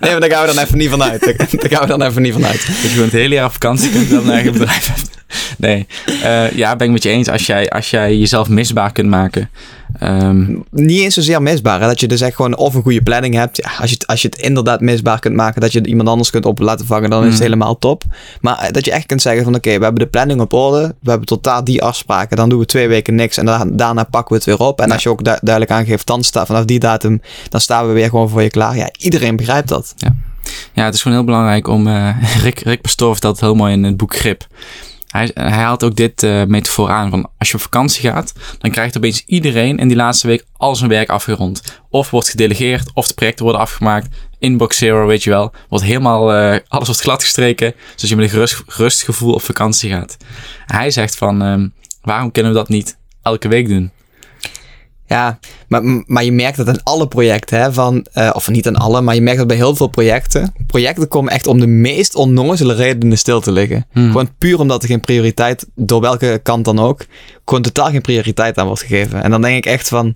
Nee, 0.00 0.10
maar 0.10 0.20
daar 0.20 0.30
gaan 0.30 0.46
we 0.46 0.54
dan 0.54 0.64
even 0.64 0.78
niet 0.78 0.90
van 0.90 1.02
uit. 1.02 1.20
Daar, 1.24 1.36
daar 1.36 1.70
gaan 1.70 1.80
we 1.80 1.86
dan 1.86 2.02
even 2.02 2.22
niet 2.22 2.32
van 2.32 2.46
uit. 2.46 2.66
Dat 2.66 2.76
je 2.82 2.88
gewoon 2.88 3.04
het 3.04 3.12
hele 3.12 3.34
jaar 3.34 3.44
op 3.46 3.52
vakantie 3.52 3.90
kunt 3.90 4.10
dat 4.10 4.24
een 4.24 4.30
eigen 4.30 4.52
bedrijf 4.52 4.86
hebt. 4.86 5.07
Nee, 5.58 5.86
Eh, 6.22 6.50
ja, 6.52 6.76
ben 6.76 6.86
ik 6.86 6.92
met 6.92 7.02
je 7.02 7.08
eens. 7.08 7.28
Als 7.28 7.46
jij, 7.46 7.70
als 7.70 7.90
jij 7.90 8.16
jezelf 8.16 8.48
misbaar 8.48 8.92
kunt 8.92 9.08
maken. 9.08 9.50
ehm, 9.98 10.54
niet 10.70 11.00
eens 11.00 11.14
zozeer 11.14 11.42
misbaar. 11.42 11.80
Hè? 11.80 11.86
Dat 11.86 12.00
je 12.00 12.06
dus 12.08 12.20
echt 12.20 12.36
gewoon 12.36 12.56
of 12.56 12.74
een 12.74 12.82
goede 12.82 13.02
planning 13.02 13.34
hebt. 13.34 13.56
Ja, 13.56 13.70
als, 13.80 13.88
je 13.90 13.94
het, 13.94 14.06
als 14.06 14.22
je 14.22 14.28
het 14.28 14.38
inderdaad 14.38 14.80
misbaar 14.80 15.18
kunt 15.18 15.34
maken, 15.34 15.60
dat 15.60 15.72
je 15.72 15.86
iemand 15.86 16.08
anders 16.08 16.30
kunt 16.30 16.46
op 16.46 16.58
laten 16.58 16.86
vangen, 16.86 17.10
dan 17.10 17.18
is 17.20 17.24
het 17.26 17.34
Mhm. 17.34 17.42
helemaal 17.42 17.78
top. 17.78 18.02
Maar 18.40 18.58
eh, 18.58 18.70
dat 18.70 18.84
je 18.84 18.90
echt 18.92 19.06
kunt 19.06 19.22
zeggen 19.22 19.44
van 19.44 19.54
oké, 19.54 19.78
we 19.78 19.84
hebben 19.84 19.94
de 20.04 20.06
planning 20.06 20.40
op 20.40 20.52
orde. 20.52 20.94
We 21.00 21.10
hebben 21.10 21.26
tot 21.28 21.44
daar 21.44 21.64
die 21.64 21.82
afspraken. 21.82 22.36
Dan 22.36 22.48
doen 22.48 22.58
we 22.58 22.66
twee 22.66 22.88
weken 22.88 23.14
niks 23.14 23.36
en 23.36 23.46
da- 23.46 23.64
daarna 23.68 24.04
pakken 24.04 24.28
we 24.28 24.34
het 24.34 24.44
weer 24.58 24.68
op. 24.68 24.80
En 24.80 24.86
Ja. 24.86 24.92
als 24.92 25.02
je 25.02 25.08
ook 25.08 25.24
du- 25.24 25.38
duidelijk 25.40 25.70
aangeeft, 25.78 26.06
dan 26.06 26.24
staat 26.24 26.46
vanaf 26.46 26.64
die 26.64 26.78
datum, 26.78 27.20
dan 27.48 27.60
staan 27.60 27.86
we 27.86 27.92
weer 27.92 28.08
gewoon 28.08 28.28
voor 28.28 28.42
je 28.42 28.50
klaar. 28.50 28.76
Ja, 28.76 28.88
iedereen 28.98 29.36
begrijpt 29.36 29.68
dat. 29.68 29.94
ja, 30.72 30.84
het 30.84 30.94
is 30.94 31.02
gewoon 31.02 31.16
heel 31.16 31.26
belangrijk 31.26 31.68
om... 31.68 31.86
eh, 31.86 32.16
Rick, 32.42 32.58
Rick 32.58 32.80
Pastoor 32.80 33.12
vertelt 33.12 33.34
het 33.36 33.44
heel 33.44 33.54
mooi 33.54 33.72
in 33.72 33.84
het 33.84 33.96
boek 33.96 34.16
Grip. 34.16 34.46
Hij, 35.08 35.30
hij 35.34 35.50
haalt 35.50 35.84
ook 35.84 35.96
dit 35.96 36.22
eh 36.22 36.44
metafoor 36.44 36.90
aan 36.90 37.10
van 37.10 37.30
als 37.38 37.48
je 37.48 37.54
op 37.54 37.60
vakantie 37.60 38.10
gaat, 38.10 38.32
dan 38.58 38.70
krijgt 38.70 38.96
opeens 38.96 39.22
iedereen 39.26 39.78
in 39.78 39.88
die 39.88 39.96
laatste 39.96 40.26
week 40.26 40.44
al 40.56 40.76
zijn 40.76 40.90
werk 40.90 41.08
afgerond. 41.08 41.62
Of 41.90 42.10
wordt 42.10 42.28
gedelegeerd, 42.28 42.90
of 42.94 43.06
de 43.06 43.14
projecten 43.14 43.44
worden 43.44 43.62
afgemaakt. 43.62 44.08
Inbox 44.38 44.76
zero, 44.76 45.06
weet 45.06 45.22
je 45.22 45.30
wel. 45.30 45.52
Wordt 45.68 45.84
helemaal, 45.84 46.32
eh, 46.32 46.58
alles 46.68 46.86
wordt 46.86 47.02
gladgestreken, 47.02 47.74
zodat 47.90 48.08
je 48.08 48.16
met 48.16 48.32
een 48.32 48.48
gerust 48.66 49.02
gevoel 49.02 49.34
op 49.34 49.42
vakantie 49.42 49.90
gaat. 49.90 50.16
Hij 50.66 50.90
zegt 50.90 51.16
van, 51.16 51.42
ehm, 51.42 51.68
waarom 52.02 52.32
kunnen 52.32 52.52
we 52.52 52.58
dat 52.58 52.68
niet 52.68 52.98
elke 53.22 53.48
week 53.48 53.68
doen? 53.68 53.90
Ja, 55.08 55.38
maar, 55.68 55.82
maar 56.06 56.24
je 56.24 56.32
merkt 56.32 56.56
dat 56.56 56.68
in 56.68 56.80
alle 56.82 57.08
projecten, 57.08 57.60
hè, 57.60 57.72
van, 57.72 58.06
eh, 58.12 58.30
of 58.32 58.48
niet 58.48 58.66
in 58.66 58.76
alle, 58.76 59.00
maar 59.00 59.14
je 59.14 59.20
merkt 59.20 59.38
dat 59.38 59.46
bij 59.46 59.56
heel 59.56 59.76
veel 59.76 59.86
projecten. 59.86 60.54
Projecten 60.66 61.08
komen 61.08 61.32
echt 61.32 61.46
om 61.46 61.60
de 61.60 61.66
meest 61.66 62.14
onnozele 62.14 62.74
redenen 62.74 63.18
stil 63.18 63.40
te 63.40 63.52
liggen. 63.52 63.86
Hmm. 63.92 64.06
Gewoon 64.06 64.30
puur 64.38 64.58
omdat 64.58 64.82
er 64.82 64.88
geen 64.88 65.00
prioriteit, 65.00 65.66
door 65.74 66.00
welke 66.00 66.40
kant 66.42 66.64
dan 66.64 66.78
ook, 66.78 67.06
gewoon 67.44 67.62
totaal 67.62 67.90
geen 67.90 68.00
prioriteit 68.00 68.58
aan 68.58 68.66
wordt 68.66 68.80
gegeven. 68.82 69.22
En 69.22 69.30
dan 69.30 69.42
denk 69.42 69.56
ik 69.56 69.66
echt 69.66 69.88
van, 69.88 70.14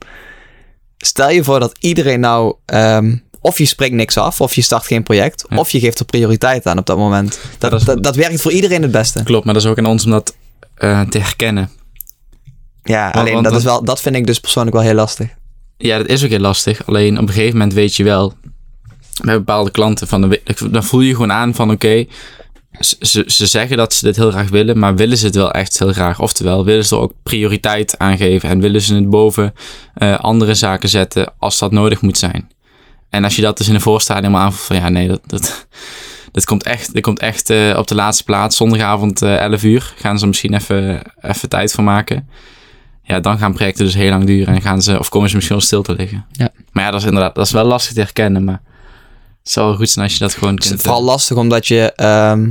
stel 0.99 1.31
je 1.31 1.45
voor 1.45 1.61
dat 1.61 1.77
iedereen 1.81 2.21
nou, 2.21 2.55
ehm, 2.67 3.17
of 3.41 3.59
je 3.59 3.65
spreekt 3.65 3.95
niks 3.95 4.17
af, 4.17 4.41
of 4.41 4.55
je 4.55 4.63
start 4.63 4.87
geen 4.87 5.03
project, 5.03 5.45
Ja. 5.49 5.57
of 5.57 5.71
je 5.71 5.81
geeft 5.81 5.99
er 5.99 6.05
prioriteit 6.05 6.67
aan 6.67 6.79
op 6.79 6.87
dat 6.87 6.97
moment. 6.97 7.39
Dat, 7.59 7.71
dat 7.71 7.85
dat, 7.85 7.97
is- 7.97 8.03
dat, 8.03 8.17
werkt 8.17 8.41
voor 8.43 8.53
iedereen 8.53 8.83
het 8.83 8.91
beste. 8.91 9.23
Klopt, 9.23 9.45
maar 9.45 9.55
dat 9.55 9.63
is 9.63 9.69
ook 9.69 9.79
aan 9.79 9.87
ons 9.87 10.05
om 10.05 10.11
dat 10.11 10.35
eh, 10.75 11.01
te 11.01 11.19
herkennen. 11.19 11.71
Ja, 12.83 13.11
alleen 13.11 13.33
want- 13.33 13.45
dat, 13.45 13.55
is 13.57 13.65
wel, 13.65 13.85
dat 13.85 14.01
vind 14.01 14.17
ik 14.17 14.27
dus 14.27 14.41
persoonlijk 14.41 14.77
wel 14.77 14.85
heel 14.85 14.95
lastig. 14.95 15.29
Ja, 15.77 15.99
dat 15.99 16.07
is 16.09 16.25
ook 16.25 16.31
heel 16.31 16.39
lastig. 16.39 16.87
Alleen 16.87 17.19
op 17.19 17.29
een 17.29 17.35
gegeven 17.35 17.53
moment 17.59 17.73
weet 17.73 17.97
je 17.97 18.05
wel, 18.05 18.35
bij 19.25 19.35
bepaalde 19.37 19.71
klanten, 19.71 20.09
van 20.09 20.21
de, 20.31 20.41
dan 20.71 20.85
voel 20.85 21.01
je 21.01 21.13
gewoon 21.13 21.33
aan 21.33 21.55
van 21.55 21.71
oké, 21.71 22.05
ze, 22.81 22.97
ze- 23.01 23.25
ze 23.27 23.47
zeggen 23.47 23.77
dat 23.77 23.95
ze 23.95 24.05
dit 24.05 24.17
heel 24.17 24.31
graag 24.31 24.49
willen, 24.49 24.79
maar 24.79 24.95
willen 24.95 25.19
ze 25.19 25.27
het 25.27 25.35
wel 25.35 25.51
echt 25.53 25.79
heel 25.79 25.93
graag? 25.93 26.21
Oftewel, 26.21 26.65
willen 26.65 26.85
ze 26.85 26.95
er 26.97 27.01
ook 27.01 27.13
prioriteit 27.23 27.99
aan 27.99 28.17
geven 28.17 28.49
en 28.49 28.61
willen 28.61 28.81
ze 28.81 28.95
het 28.95 29.11
boven 29.11 29.55
eh, 29.95 30.19
andere 30.19 30.55
zaken 30.55 30.89
zetten 30.89 31.33
als 31.39 31.59
dat 31.59 31.73
nodig 31.73 32.01
moet 32.01 32.19
zijn? 32.19 32.51
En 33.11 33.25
als 33.25 33.37
je 33.37 33.43
dat 33.43 33.57
dus 33.57 33.69
in 33.69 33.75
de 33.75 33.81
voorstadium 33.81 34.37
aanvoelt 34.37 34.67
van 34.67 34.77
ja, 34.77 34.89
nee, 34.89 35.09
dat, 35.09 35.21
dat, 35.27 35.67
dit 36.33 36.45
komt 36.45 36.63
echt, 36.63 36.93
dit 36.95 37.03
komt 37.03 37.19
echt 37.19 37.51
eh, 37.51 37.75
op 37.79 37.87
de 37.89 37.95
laatste 37.95 38.25
plaats. 38.25 38.57
Zondagavond 38.57 39.23
eh 39.23 39.37
11 39.37 39.63
uur 39.63 39.95
gaan 39.97 40.17
ze 40.17 40.23
er 40.23 40.29
misschien 40.29 40.55
even, 40.55 41.03
even 41.21 41.49
tijd 41.49 41.73
voor 41.73 41.85
maken. 41.85 42.29
Ja, 43.13 43.21
dan 43.21 43.39
gaan 43.39 43.53
projecten 43.53 43.85
dus 43.85 43.95
heel 43.95 44.11
lang 44.11 44.25
duren 44.25 44.55
en 44.55 44.63
gaan 44.63 44.83
ze, 44.83 44.99
of 44.99 45.09
komen 45.09 45.29
ze 45.29 45.35
misschien 45.35 45.57
wel 45.57 45.67
stil 45.67 45.83
te 45.83 45.95
liggen. 45.95 46.25
Ja. 46.33 46.49
Maar 46.73 46.85
ja, 46.85 46.91
dat 46.91 47.01
is 47.01 47.07
inderdaad, 47.07 47.35
dat 47.35 47.47
is 47.47 47.53
wel 47.53 47.65
lastig 47.65 47.93
te 47.95 48.01
herkennen, 48.01 48.45
maar 48.45 48.63
het 49.43 49.53
zou 49.53 49.67
wel 49.67 49.77
goed 49.77 49.91
zijn 49.91 50.05
als 50.05 50.15
je 50.15 50.21
dat 50.21 50.35
gewoon 50.35 50.55
Het 50.55 50.63
is 50.65 50.69
kunt... 50.69 50.83
vooral 50.83 51.03
lastig 51.03 51.37
omdat 51.37 51.67
je, 51.67 51.93
ehm, 51.93 52.51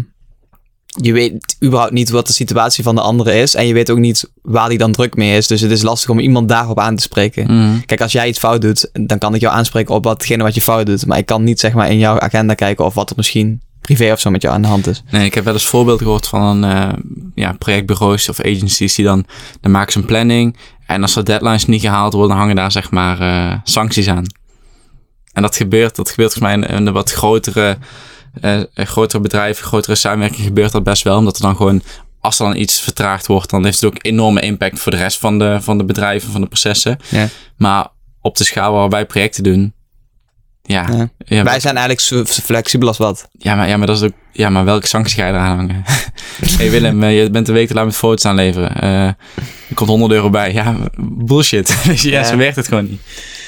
je 0.86 1.14
weet 1.14 1.56
überhaupt 1.64 1.94
niet 1.94 2.10
wat 2.10 2.28
de 2.28 2.34
situatie 2.34 2.84
van 2.84 2.96
de 2.96 3.02
andere 3.02 3.34
is. 3.34 3.56
En 3.56 3.68
je 3.68 3.74
weet 3.74 3.90
ook 3.90 3.98
niet 3.98 4.32
waar 4.42 4.70
die 4.70 4.78
dan 4.78 4.92
druk 4.92 5.16
mee 5.16 5.38
is. 5.38 5.48
Dus 5.48 5.62
het 5.62 5.72
is 5.72 5.82
lastig 5.82 6.10
om 6.10 6.20
iemand 6.20 6.50
daarop 6.50 6.80
aan 6.80 6.96
te 6.96 7.02
spreken. 7.02 7.48
eh, 7.48 7.56
mhm. 7.56 7.80
Kijk, 7.86 8.02
als 8.02 8.12
jij 8.12 8.28
iets 8.28 8.40
fout 8.40 8.62
doet, 8.62 8.90
dan 8.94 9.18
kan 9.18 9.36
ik 9.36 9.42
jou 9.42 9.54
aanspreken 9.56 9.96
op 9.96 10.04
watgene 10.04 10.44
wat 10.44 10.56
je 10.56 10.62
fout 10.62 10.86
doet. 10.86 11.06
Maar 11.06 11.18
ik 11.18 11.26
kan 11.26 11.44
niet 11.44 11.60
zeg 11.60 11.74
maar 11.74 11.90
in 11.92 11.98
jouw 11.98 12.20
agenda 12.20 12.54
kijken 12.54 12.86
of 12.86 12.94
wat 12.94 13.10
er 13.10 13.16
misschien 13.16 13.62
privé 13.82 14.12
of 14.12 14.20
zo 14.20 14.30
met 14.30 14.42
jou 14.42 14.54
aan 14.54 14.62
de 14.62 14.68
hand 14.68 14.88
is. 14.88 15.04
Nee, 15.12 15.26
ik 15.26 15.34
heb 15.34 15.44
wel 15.44 15.54
eens 15.54 15.68
voorbeelden 15.68 16.04
gehoord 16.04 16.28
van 16.28 16.64
eh, 16.64 16.90
ja, 17.36 17.54
projectbureaus 17.54 18.30
of 18.30 18.40
agencies 18.40 18.96
die 18.96 19.06
dan, 19.06 19.26
dan 19.62 19.72
maken 19.72 19.92
ze 19.92 20.00
een 20.00 20.06
planning. 20.06 20.58
En 20.86 21.02
als 21.02 21.14
de 21.14 21.24
deadlines 21.24 21.66
niet 21.66 21.82
gehaald 21.82 22.14
worden, 22.14 22.30
dan 22.30 22.40
hangen 22.40 22.56
daar 22.56 22.72
zeg 22.72 22.92
maar 22.92 23.20
eh, 23.20 23.58
sancties 23.64 24.08
aan. 24.08 24.26
En 25.34 25.42
dat 25.42 25.56
gebeurt, 25.56 25.96
dat 25.96 26.10
gebeurt 26.10 26.34
volgens 26.34 26.58
mij 26.58 26.70
in, 26.70 26.78
in 26.78 26.86
de 26.86 26.92
wat 26.92 27.12
grotere, 27.12 27.78
eh, 28.42 28.62
grotere 28.74 29.22
bedrijven, 29.22 29.66
grotere 29.66 29.96
samenwerking 29.96 30.46
gebeurt 30.46 30.72
dat 30.72 30.84
best 30.84 31.04
wel. 31.04 31.18
Omdat 31.18 31.36
er 31.36 31.42
dan 31.42 31.56
gewoon, 31.56 31.82
als 32.20 32.40
er 32.40 32.46
dan 32.46 32.56
iets 32.56 32.82
vertraagd 32.82 33.28
wordt, 33.28 33.50
dan 33.50 33.64
heeft 33.64 33.82
het 33.82 33.94
ook 33.94 34.00
enorme 34.06 34.42
impact 34.42 34.80
voor 34.80 34.92
de 34.92 34.98
rest 34.98 35.20
van 35.20 35.40
de, 35.40 35.58
van 35.62 35.78
de 35.78 35.86
bedrijven, 35.86 36.32
van 36.32 36.42
de 36.42 36.48
processen. 36.48 36.98
Ja. 37.10 37.28
Maar 37.58 37.88
op 38.22 38.38
de 38.38 38.44
schaal 38.44 38.74
waar 38.74 38.90
wij 38.90 39.06
projecten 39.06 39.44
doen, 39.44 39.74
ja. 40.64 40.86
Ja. 40.92 41.10
ja, 41.18 41.44
Wij 41.44 41.60
zijn 41.60 41.78
eigenlijk 41.78 42.00
zo 42.08 42.24
flexibel 42.44 42.88
als 42.88 42.98
wat. 42.98 43.28
ja, 43.38 43.56
maar, 43.56 43.68
ja, 43.68 43.78
maar 43.78 43.88
dat 43.88 43.96
is 43.98 44.04
ook. 44.04 44.12
Ja, 44.32 44.50
maar 44.50 44.66
welke 44.66 44.88
sanctie 44.88 45.16
ga 45.16 45.28
je 45.28 45.34
eraan 45.34 45.56
hangen? 45.58 45.84
hey 46.58 46.70
Willem, 46.72 47.04
eh, 47.04 47.22
je 47.22 47.30
bent 47.30 47.48
een 47.48 47.54
week 47.54 47.68
te 47.68 47.74
laat 47.74 47.86
met 47.86 47.96
foto's 47.96 48.26
aanleveren. 48.26 48.76
Eh 48.82 49.08
er 49.70 49.76
komt 49.78 49.90
100 49.90 50.12
euro 50.12 50.30
bij. 50.30 50.54
Ja, 50.54 50.76
bullshit. 51.00 51.76
Je, 51.84 52.10
ja, 52.12 52.20
Ja. 52.20 52.24
zo 52.24 52.38
werkt 52.38 52.56
het 52.56 52.68
gewoon 52.68 52.90
niet. 52.90 53.02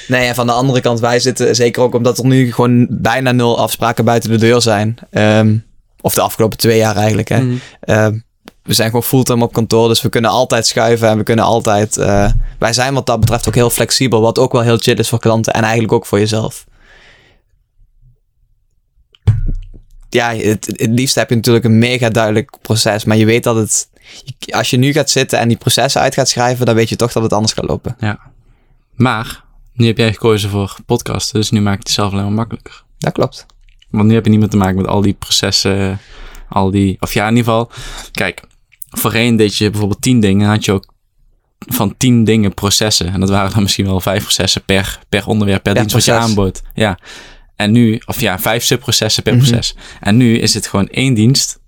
Nee, 0.08 0.26
en 0.28 0.34
van 0.34 0.46
de 0.46 0.52
andere 0.52 0.80
kant, 0.80 1.00
wij 1.00 1.20
zitten 1.20 1.54
zeker 1.54 1.82
ook 1.82 1.94
omdat 1.94 2.18
er 2.18 2.24
nu 2.26 2.52
gewoon 2.52 2.86
bijna 2.90 3.32
nul 3.32 3.58
afspraken 3.58 4.04
buiten 4.04 4.30
de 4.30 4.38
deur 4.38 4.62
zijn. 4.62 4.96
Ehm, 5.10 5.56
of 6.00 6.14
de 6.14 6.20
afgelopen 6.20 6.58
twee 6.58 6.76
jaar 6.78 6.96
eigenlijk. 6.96 7.28
Hè. 7.28 7.40
Mhm. 7.42 7.54
Ehm, 7.80 8.18
we 8.62 8.74
zijn 8.74 8.88
gewoon 8.88 9.02
fulltime 9.04 9.44
op 9.44 9.52
kantoor, 9.52 9.88
dus 9.88 10.02
we 10.02 10.08
kunnen 10.08 10.30
altijd 10.30 10.66
schuiven 10.66 11.08
en 11.08 11.16
we 11.18 11.22
kunnen 11.22 11.44
altijd. 11.44 11.96
eh, 11.96 12.30
wij 12.58 12.72
zijn 12.72 12.94
wat 12.94 13.06
dat 13.06 13.20
betreft 13.20 13.48
ook 13.48 13.54
heel 13.54 13.70
flexibel, 13.70 14.20
wat 14.20 14.38
ook 14.38 14.52
wel 14.52 14.62
heel 14.62 14.76
chill 14.78 14.94
is 14.94 15.08
voor 15.08 15.18
klanten 15.18 15.52
en 15.52 15.62
eigenlijk 15.62 15.92
ook 15.92 16.06
voor 16.06 16.18
jezelf. 16.18 16.64
Ja, 20.14 20.34
het, 20.34 20.66
het 20.66 20.90
liefst 20.90 21.14
heb 21.14 21.28
je 21.28 21.34
natuurlijk 21.34 21.64
een 21.64 21.78
mega 21.78 22.08
duidelijk 22.08 22.56
proces, 22.62 23.04
maar 23.04 23.16
je 23.16 23.24
weet 23.24 23.42
dat 23.42 23.56
het. 23.56 23.88
Als 24.46 24.70
je 24.70 24.76
nu 24.76 24.92
gaat 24.92 25.10
zitten 25.10 25.38
en 25.38 25.48
die 25.48 25.56
processen 25.56 26.00
uit 26.00 26.14
gaat 26.14 26.28
schrijven, 26.28 26.66
dan 26.66 26.74
weet 26.74 26.88
je 26.88 26.96
toch 26.96 27.12
dat 27.12 27.22
het 27.22 27.32
anders 27.32 27.52
gaat 27.52 27.68
lopen. 27.68 27.96
Ja. 27.98 28.18
Maar, 28.94 29.44
nu 29.72 29.86
heb 29.86 29.98
jij 29.98 30.12
gekozen 30.12 30.50
voor 30.50 30.76
podcasten, 30.86 31.40
dus 31.40 31.50
nu 31.50 31.60
maak 31.60 31.74
je 31.74 31.78
het 31.78 31.90
zelf 31.90 32.12
alleen 32.12 32.24
maar 32.24 32.32
makkelijker. 32.32 32.84
Dat 32.98 33.12
klopt. 33.12 33.46
Want 33.90 34.08
nu 34.08 34.14
heb 34.14 34.24
je 34.24 34.30
niet 34.30 34.40
meer 34.40 34.48
te 34.48 34.56
maken 34.56 34.76
met 34.76 34.86
al 34.86 35.00
die 35.00 35.12
processen, 35.12 36.00
al 36.48 36.70
die... 36.70 36.96
Of 37.00 37.14
ja, 37.14 37.28
in 37.28 37.36
ieder 37.36 37.52
geval, 37.52 37.70
kijk, 38.12 38.42
voorheen 38.90 39.36
deed 39.36 39.56
je 39.56 39.70
bijvoorbeeld 39.70 40.02
tien 40.02 40.20
dingen, 40.20 40.48
had 40.48 40.64
je 40.64 40.72
ook 40.72 40.92
van 41.58 41.94
tien 41.96 42.24
dingen 42.24 42.54
processen. 42.54 43.12
En 43.12 43.20
dat 43.20 43.28
waren 43.28 43.52
dan 43.52 43.62
misschien 43.62 43.86
wel 43.86 44.00
vijf 44.00 44.22
processen 44.22 44.64
per, 44.64 44.98
per 45.08 45.26
onderwerp, 45.26 45.62
per 45.62 45.74
dienst 45.74 45.92
wat 45.92 46.04
je 46.04 46.12
aanbood. 46.12 46.62
Ja. 46.74 46.98
En 47.56 47.72
nu, 47.72 48.00
of 48.06 48.20
ja, 48.20 48.38
vijf 48.38 48.64
subprocessen 48.64 49.22
per 49.22 49.34
Mhm. 49.34 49.44
proces. 49.44 49.76
En 50.00 50.16
nu 50.16 50.38
is 50.38 50.54
het 50.54 50.66
gewoon 50.66 50.88
één 50.88 51.14
dienst. 51.14 51.58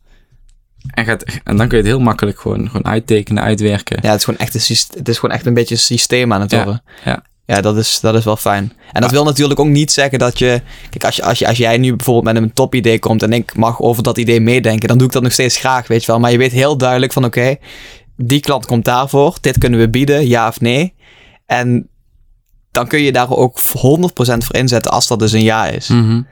En, 0.95 1.05
gaat, 1.05 1.23
en 1.45 1.57
dan 1.57 1.69
kun 1.69 1.77
je 1.79 1.83
het 1.85 1.93
heel 1.93 2.01
makkelijk 2.03 2.41
gewoon, 2.41 2.67
gewoon 2.67 2.85
uittekenen, 2.87 3.43
uitwerken. 3.43 3.99
Ja, 4.03 4.09
het 4.11 4.19
is 4.19 4.25
gewoon 4.25 4.41
echt 4.41 4.55
een, 4.55 4.77
het 4.99 5.09
is 5.09 5.19
gewoon 5.19 5.35
echt 5.35 5.47
een 5.47 5.55
beetje 5.55 5.75
een 5.75 5.81
systeem 5.81 6.33
aan 6.33 6.41
het 6.41 6.53
worden. 6.53 6.83
ja. 7.05 7.23
Ja, 7.47 7.61
dat 7.61 7.77
is, 7.77 8.01
dat 8.01 8.15
is 8.15 8.25
wel 8.25 8.37
fijn. 8.37 8.73
En 8.93 9.01
dat 9.01 9.11
wil 9.11 9.25
natuurlijk 9.25 9.61
ook 9.61 9.67
niet 9.67 9.93
zeggen 9.93 10.19
dat 10.19 10.39
je... 10.39 10.63
Kijk, 10.91 11.05
als, 11.05 11.17
je, 11.17 11.23
als, 11.23 11.39
je, 11.39 11.47
als 11.47 11.57
jij 11.59 11.79
nu 11.79 11.97
bijvoorbeeld 11.97 12.35
met 12.35 12.43
een 12.43 12.53
topidee 12.53 12.99
komt 12.99 13.23
en 13.23 13.33
ik 13.33 13.57
mag 13.57 13.81
over 13.81 14.03
dat 14.03 14.19
idee 14.19 14.41
meedenken, 14.41 14.89
dan 14.89 14.99
doe 14.99 15.07
ik 15.07 15.13
dat 15.13 15.23
nog 15.23 15.33
steeds 15.33 15.57
graag, 15.57 15.87
weet 15.87 16.01
je 16.01 16.07
wel. 16.07 16.21
Maar 16.21 16.31
je 16.31 16.39
weet 16.39 16.53
heel 16.53 16.77
duidelijk 16.77 17.13
van, 17.13 17.25
oké, 17.25 17.57
die 18.17 18.41
klant 18.41 18.67
komt 18.67 18.85
daarvoor. 18.85 19.37
Dit 19.41 19.59
kunnen 19.59 19.81
we 19.81 19.91
bieden, 19.91 20.29
ja 20.29 20.49
of 20.49 20.61
nee. 20.61 20.95
En 21.47 21.89
dan 22.77 22.87
kun 22.87 23.01
je 23.01 23.13
daar 23.13 23.31
ook 23.31 23.61
100% 23.61 23.63
voor 24.19 24.55
inzetten 24.55 24.93
als 24.93 25.07
dat 25.07 25.19
dus 25.19 25.33
een 25.33 25.43
ja 25.43 25.67
is. 25.67 25.89
Mhm. 25.89 26.23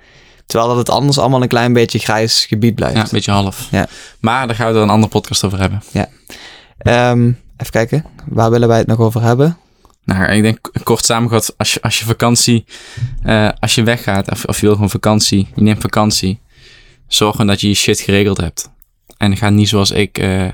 Terwijl 0.46 0.68
dat 0.68 0.78
het 0.78 0.90
anders 0.90 1.18
allemaal 1.18 1.42
een 1.42 1.48
klein 1.48 1.72
beetje 1.72 1.98
grijs 1.98 2.44
gebied 2.44 2.74
blijft. 2.74 2.96
Ja, 2.96 3.02
een 3.02 3.08
beetje 3.10 3.30
half. 3.30 3.68
Ja. 3.70 3.86
Maar 4.20 4.46
daar 4.46 4.56
gaan 4.56 4.70
we 4.72 4.76
er 4.76 4.82
een 4.82 4.90
andere 4.90 5.12
podcast 5.12 5.44
over 5.44 5.58
hebben. 5.58 5.82
Ehm, 6.78 7.26
even 7.56 7.70
kijken, 7.70 8.04
waar 8.28 8.50
willen 8.50 8.68
wij 8.68 8.78
het 8.78 8.86
nog 8.86 8.98
over 8.98 9.22
hebben? 9.22 9.58
Nou, 10.04 10.24
ik 10.24 10.42
denk 10.42 10.70
kort 10.82 11.04
samengevat, 11.04 11.54
als 11.56 11.74
je, 11.74 11.82
als 11.82 11.98
je 11.98 12.04
vakantie, 12.04 12.64
eh, 13.22 13.48
als 13.60 13.74
je 13.74 13.82
weggaat, 13.82 14.30
of, 14.30 14.44
of 14.44 14.60
je 14.60 14.66
wil 14.66 14.74
gewoon 14.74 14.90
vakantie, 14.90 15.48
je 15.54 15.62
neemt 15.62 15.80
vakantie, 15.80 16.40
zorg 17.08 17.30
gewoon 17.30 17.46
dat 17.46 17.60
je 17.60 17.68
je 17.68 17.74
shit 17.74 18.00
geregeld 18.00 18.36
hebt. 18.36 18.70
En 19.16 19.36
ga 19.36 19.50
niet 19.50 19.68
zoals 19.68 19.90
ik 19.90 20.18
eh, 20.18 20.46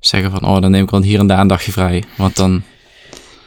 zeggen 0.00 0.30
van, 0.30 0.42
oh, 0.42 0.60
dan 0.60 0.70
neem 0.70 0.84
ik 0.84 0.90
wel 0.90 1.02
hier 1.02 1.18
en 1.18 1.26
daar 1.26 1.38
een 1.38 1.46
dagje 1.46 1.72
vrij. 1.72 2.04
Want 2.16 2.36
dan, 2.36 2.62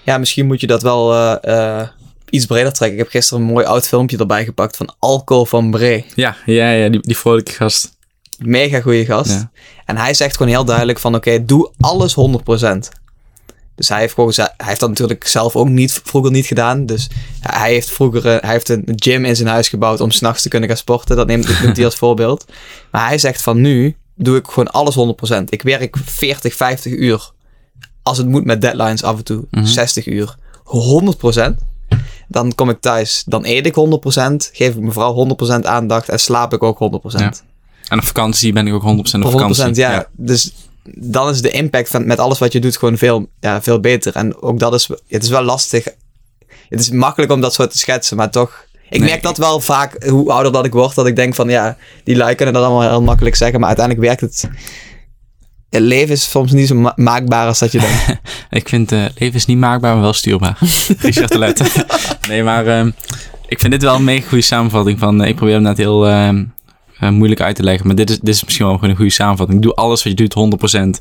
Ja, 0.08 0.18
misschien 0.18 0.46
moet 0.46 0.62
je 0.62 0.68
dat 0.68 0.82
wel 0.82 1.14
eh, 1.14 1.80
eh, 1.80 1.88
iets 2.30 2.46
breder 2.46 2.74
trekken. 2.74 2.98
Ik 2.98 3.04
heb 3.04 3.12
gisteren 3.12 3.44
een 3.44 3.50
mooi 3.50 3.66
oud 3.66 3.88
filmpje 3.88 4.18
erbij 4.18 4.46
gepakt 4.46 4.78
van 4.78 4.96
Alco 5.00 5.46
van 5.46 5.72
Bree. 5.72 6.06
ja, 6.16 6.36
ja, 6.46 6.72
ja 6.72 6.90
die, 6.90 7.02
die 7.02 7.18
vrolijke 7.18 7.52
gast. 7.52 7.98
Mega 8.38 8.82
goede 8.82 9.06
gast. 9.06 9.32
Ja. 9.32 9.52
En 9.86 9.98
hij 9.98 10.14
zegt 10.14 10.38
gewoon 10.38 10.52
heel 10.52 10.66
duidelijk 10.66 11.00
van 11.00 11.16
oké, 11.16 11.46
doe 11.46 11.72
alles 11.80 12.16
100%. 12.16 12.78
Dus 13.76 13.90
hij 13.90 14.00
heeft, 14.00 14.14
gewoon, 14.14 14.34
hij 14.36 14.52
heeft 14.58 14.80
dat 14.80 14.90
natuurlijk 14.90 15.28
zelf 15.28 15.56
ook 15.56 15.70
niet, 15.70 16.02
vroeger 16.04 16.32
niet 16.32 16.46
gedaan. 16.46 16.86
Dus 16.86 17.10
ja, 17.42 17.60
hij 17.60 17.72
heeft 17.72 17.92
vroeger 17.92 18.24
hij 18.24 18.52
heeft 18.52 18.70
een 18.70 18.84
gym 18.96 19.26
in 19.26 19.36
zijn 19.36 19.48
huis 19.48 19.70
gebouwd 19.70 20.02
om 20.02 20.12
s'nachts 20.12 20.42
te 20.42 20.50
kunnen 20.50 20.70
gaan 20.70 20.78
sporten. 20.78 21.16
Dat 21.16 21.28
neemt, 21.28 21.62
neemt 21.62 21.76
hij 21.76 21.86
als 21.86 21.96
voorbeeld. 21.96 22.46
Maar 22.92 23.08
hij 23.08 23.18
zegt 23.18 23.42
van 23.42 23.62
nu 23.62 23.96
doe 24.16 24.38
ik 24.38 24.48
gewoon 24.48 24.72
alles 24.72 24.96
100%. 25.40 25.44
Ik 25.50 25.62
werk 25.62 25.98
40, 26.06 26.56
50 26.56 26.92
uur. 26.92 27.32
Als 28.08 28.18
het 28.18 28.28
moet 28.28 28.46
met 28.46 28.62
deadlines 28.62 29.04
af 29.04 29.18
en 29.18 29.24
toe. 29.24 29.44
Mhm. 29.52 29.66
60 29.66 30.08
uur. 30.08 30.36
100%. 30.64 31.56
Dan 32.28 32.56
kom 32.56 32.70
ik 32.70 32.82
thuis. 32.82 33.24
Dan 33.26 33.46
eet 33.46 33.66
ik 33.66 33.76
100%. 33.76 34.50
Geef 34.54 34.76
ik 34.76 34.82
mevrouw 34.82 35.14
100% 35.14 35.66
aandacht. 35.66 36.10
En 36.10 36.20
slaap 36.20 36.54
ik 36.54 36.64
ook 36.64 36.78
100%. 36.80 37.20
Ja. 37.20 37.34
En 37.88 37.98
op 37.98 38.04
vakantie 38.04 38.54
ben 38.54 38.68
ik 38.68 38.74
ook 38.74 38.82
100% 38.82 38.86
op 39.24 39.32
Voor 39.32 39.42
100%, 39.42 39.56
vakantie. 39.58 39.84
ja. 39.84 40.08
Dus 40.16 40.54
dan 40.96 41.30
is 41.30 41.42
de 41.42 41.50
impact 41.52 41.90
van 41.90 42.06
met 42.08 42.20
alles 42.20 42.40
wat 42.40 42.52
je 42.54 42.60
doet 42.60 42.78
gewoon 42.78 42.98
veel, 42.98 43.28
ja, 43.40 43.62
veel 43.62 43.80
beter. 43.80 44.16
En 44.16 44.42
ook 44.42 44.60
dat 44.60 44.74
is, 44.74 44.88
het 45.08 45.24
is 45.24 45.30
wel 45.30 45.44
lastig. 45.44 45.84
Het 46.70 46.80
is 46.80 46.90
makkelijk 46.90 47.32
om 47.32 47.42
dat 47.42 47.54
zo 47.54 47.68
te 47.68 47.78
schetsen, 47.78 48.18
maar 48.18 48.30
toch. 48.32 48.66
Ik 48.90 49.00
Nee, 49.00 49.10
merk 49.10 49.24
dat 49.24 49.38
wel 49.38 49.60
vaak, 49.60 50.04
hoe 50.06 50.32
ouder 50.32 50.52
dat 50.52 50.66
ik 50.66 50.74
word, 50.74 50.96
dat 50.96 51.08
ik 51.08 51.16
denk 51.16 51.36
van 51.36 51.50
ja, 51.50 51.78
die 52.04 52.16
lui 52.16 52.36
kunnen 52.36 52.54
dat 52.54 52.64
allemaal 52.64 52.90
heel 52.90 53.02
makkelijk 53.02 53.36
zeggen, 53.36 53.60
maar 53.60 53.68
uiteindelijk 53.68 54.06
werkt 54.08 54.22
het. 54.22 54.50
Het 55.70 55.82
leven 55.82 56.14
is 56.14 56.30
soms 56.30 56.52
niet 56.52 56.68
zo 56.68 56.76
ma- 56.76 56.94
maakbaar 56.96 57.48
als 57.48 57.60
dat 57.60 57.72
je 57.72 57.80
denkt. 57.80 58.20
Ik 58.50 58.70
vind 58.70 58.92
eh 58.92 59.06
leven 59.18 59.36
is 59.36 59.46
niet 59.46 59.58
maakbaar, 59.58 59.94
maar 59.94 60.02
wel 60.02 60.14
stuurbaar. 60.14 60.58
Richard 61.00 61.32
de 61.32 61.38
Let. 61.38 61.86
nee, 62.30 62.44
maar 62.44 62.68
ehm, 62.68 62.92
ik 63.48 63.60
vind 63.60 63.72
dit 63.72 63.82
wel 63.82 63.96
een 63.96 64.04
mega 64.04 64.28
goede 64.28 64.44
samenvatting 64.44 65.00
van... 65.00 65.22
eh, 65.24 65.30
ik 65.30 65.36
probeer 65.36 65.54
hem 65.54 65.64
net 65.64 65.78
heel 65.78 66.08
ehm, 66.08 66.44
eh, 67.00 67.10
moeilijk 67.10 67.42
uit 67.42 67.56
te 67.56 67.64
leggen, 67.64 67.88
maar 67.88 67.96
dit 67.96 68.10
is, 68.10 68.20
dit 68.20 68.36
is 68.36 68.44
misschien 68.44 68.66
wel 68.66 68.76
gewoon 68.76 68.90
een 68.90 68.96
goede 68.96 69.12
samenvatting. 69.12 69.62
Doe 69.62 69.74
alles 69.74 70.04
wat 70.04 70.20
je 70.20 70.28
doet 70.28 70.60
100%. 70.76 70.80
En 70.80 70.92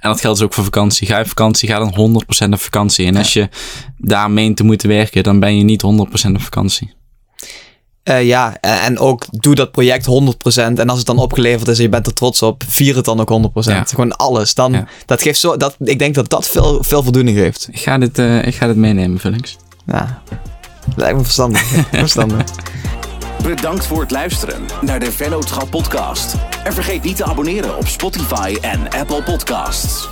dat 0.00 0.20
geldt 0.20 0.38
dus 0.38 0.46
ook 0.46 0.54
voor 0.54 0.64
vakantie. 0.64 1.06
Ga 1.06 1.14
je 1.16 1.22
op 1.22 1.28
vakantie, 1.28 1.68
ga 1.68 1.78
dan 1.78 2.22
100% 2.46 2.48
op 2.52 2.60
vakantie. 2.60 3.06
En 3.06 3.16
als 3.16 3.32
je 3.32 3.48
daar 3.96 4.30
meent 4.30 4.56
te 4.56 4.64
moeten 4.64 4.88
werken, 4.88 5.22
dan 5.22 5.40
ben 5.40 5.56
je 5.56 5.62
niet 5.64 5.82
100% 5.82 6.30
op 6.34 6.42
vakantie. 6.42 6.92
Eh, 8.10 8.26
ja, 8.26 8.56
en, 8.60 8.80
en 8.80 8.98
ook 8.98 9.24
doe 9.30 9.54
dat 9.54 9.70
project 9.70 10.06
100%. 10.06 10.08
En 10.54 10.88
als 10.88 10.98
het 10.98 11.06
dan 11.06 11.18
opgeleverd 11.18 11.68
is 11.68 11.76
en 11.76 11.82
je 11.82 11.88
bent 11.88 12.06
er 12.06 12.12
trots 12.12 12.42
op, 12.42 12.62
vier 12.68 12.96
het 12.96 13.04
dan 13.04 13.20
ook 13.20 13.30
100%. 13.30 13.72
Ja. 13.72 13.84
Gewoon 13.84 14.16
alles. 14.16 14.54
Dan, 14.54 14.72
Ja. 14.72 14.86
dat 15.06 15.22
geeft 15.22 15.40
zo, 15.40 15.56
dat, 15.56 15.76
ik 15.78 15.98
denk 15.98 16.14
dat 16.14 16.28
dat 16.30 16.48
veel, 16.48 16.82
veel 16.82 17.02
voldoening 17.02 17.36
geeft. 17.36 17.68
Ik 17.70 17.78
ga 17.78 17.98
dit, 17.98 18.18
eh, 18.18 18.46
ik 18.46 18.54
ga 18.54 18.66
dit 18.66 18.76
meenemen, 18.76 19.18
Vullings. 19.18 19.56
Ja, 19.86 20.22
lijkt 20.96 21.16
me 21.16 21.22
verstandig. 21.22 21.62
verstandig. 21.90 22.44
Bedankt 23.42 23.86
voor 23.86 24.00
het 24.00 24.10
luisteren 24.10 24.60
naar 24.80 25.00
de 25.00 25.12
Vennootschap 25.12 25.70
podcast. 25.70 26.34
En 26.64 26.72
vergeet 26.72 27.02
niet 27.02 27.16
te 27.16 27.24
abonneren 27.24 27.76
op 27.76 27.86
Spotify 27.86 28.56
en 28.60 28.88
Apple 28.90 29.22
Podcasts. 29.22 30.08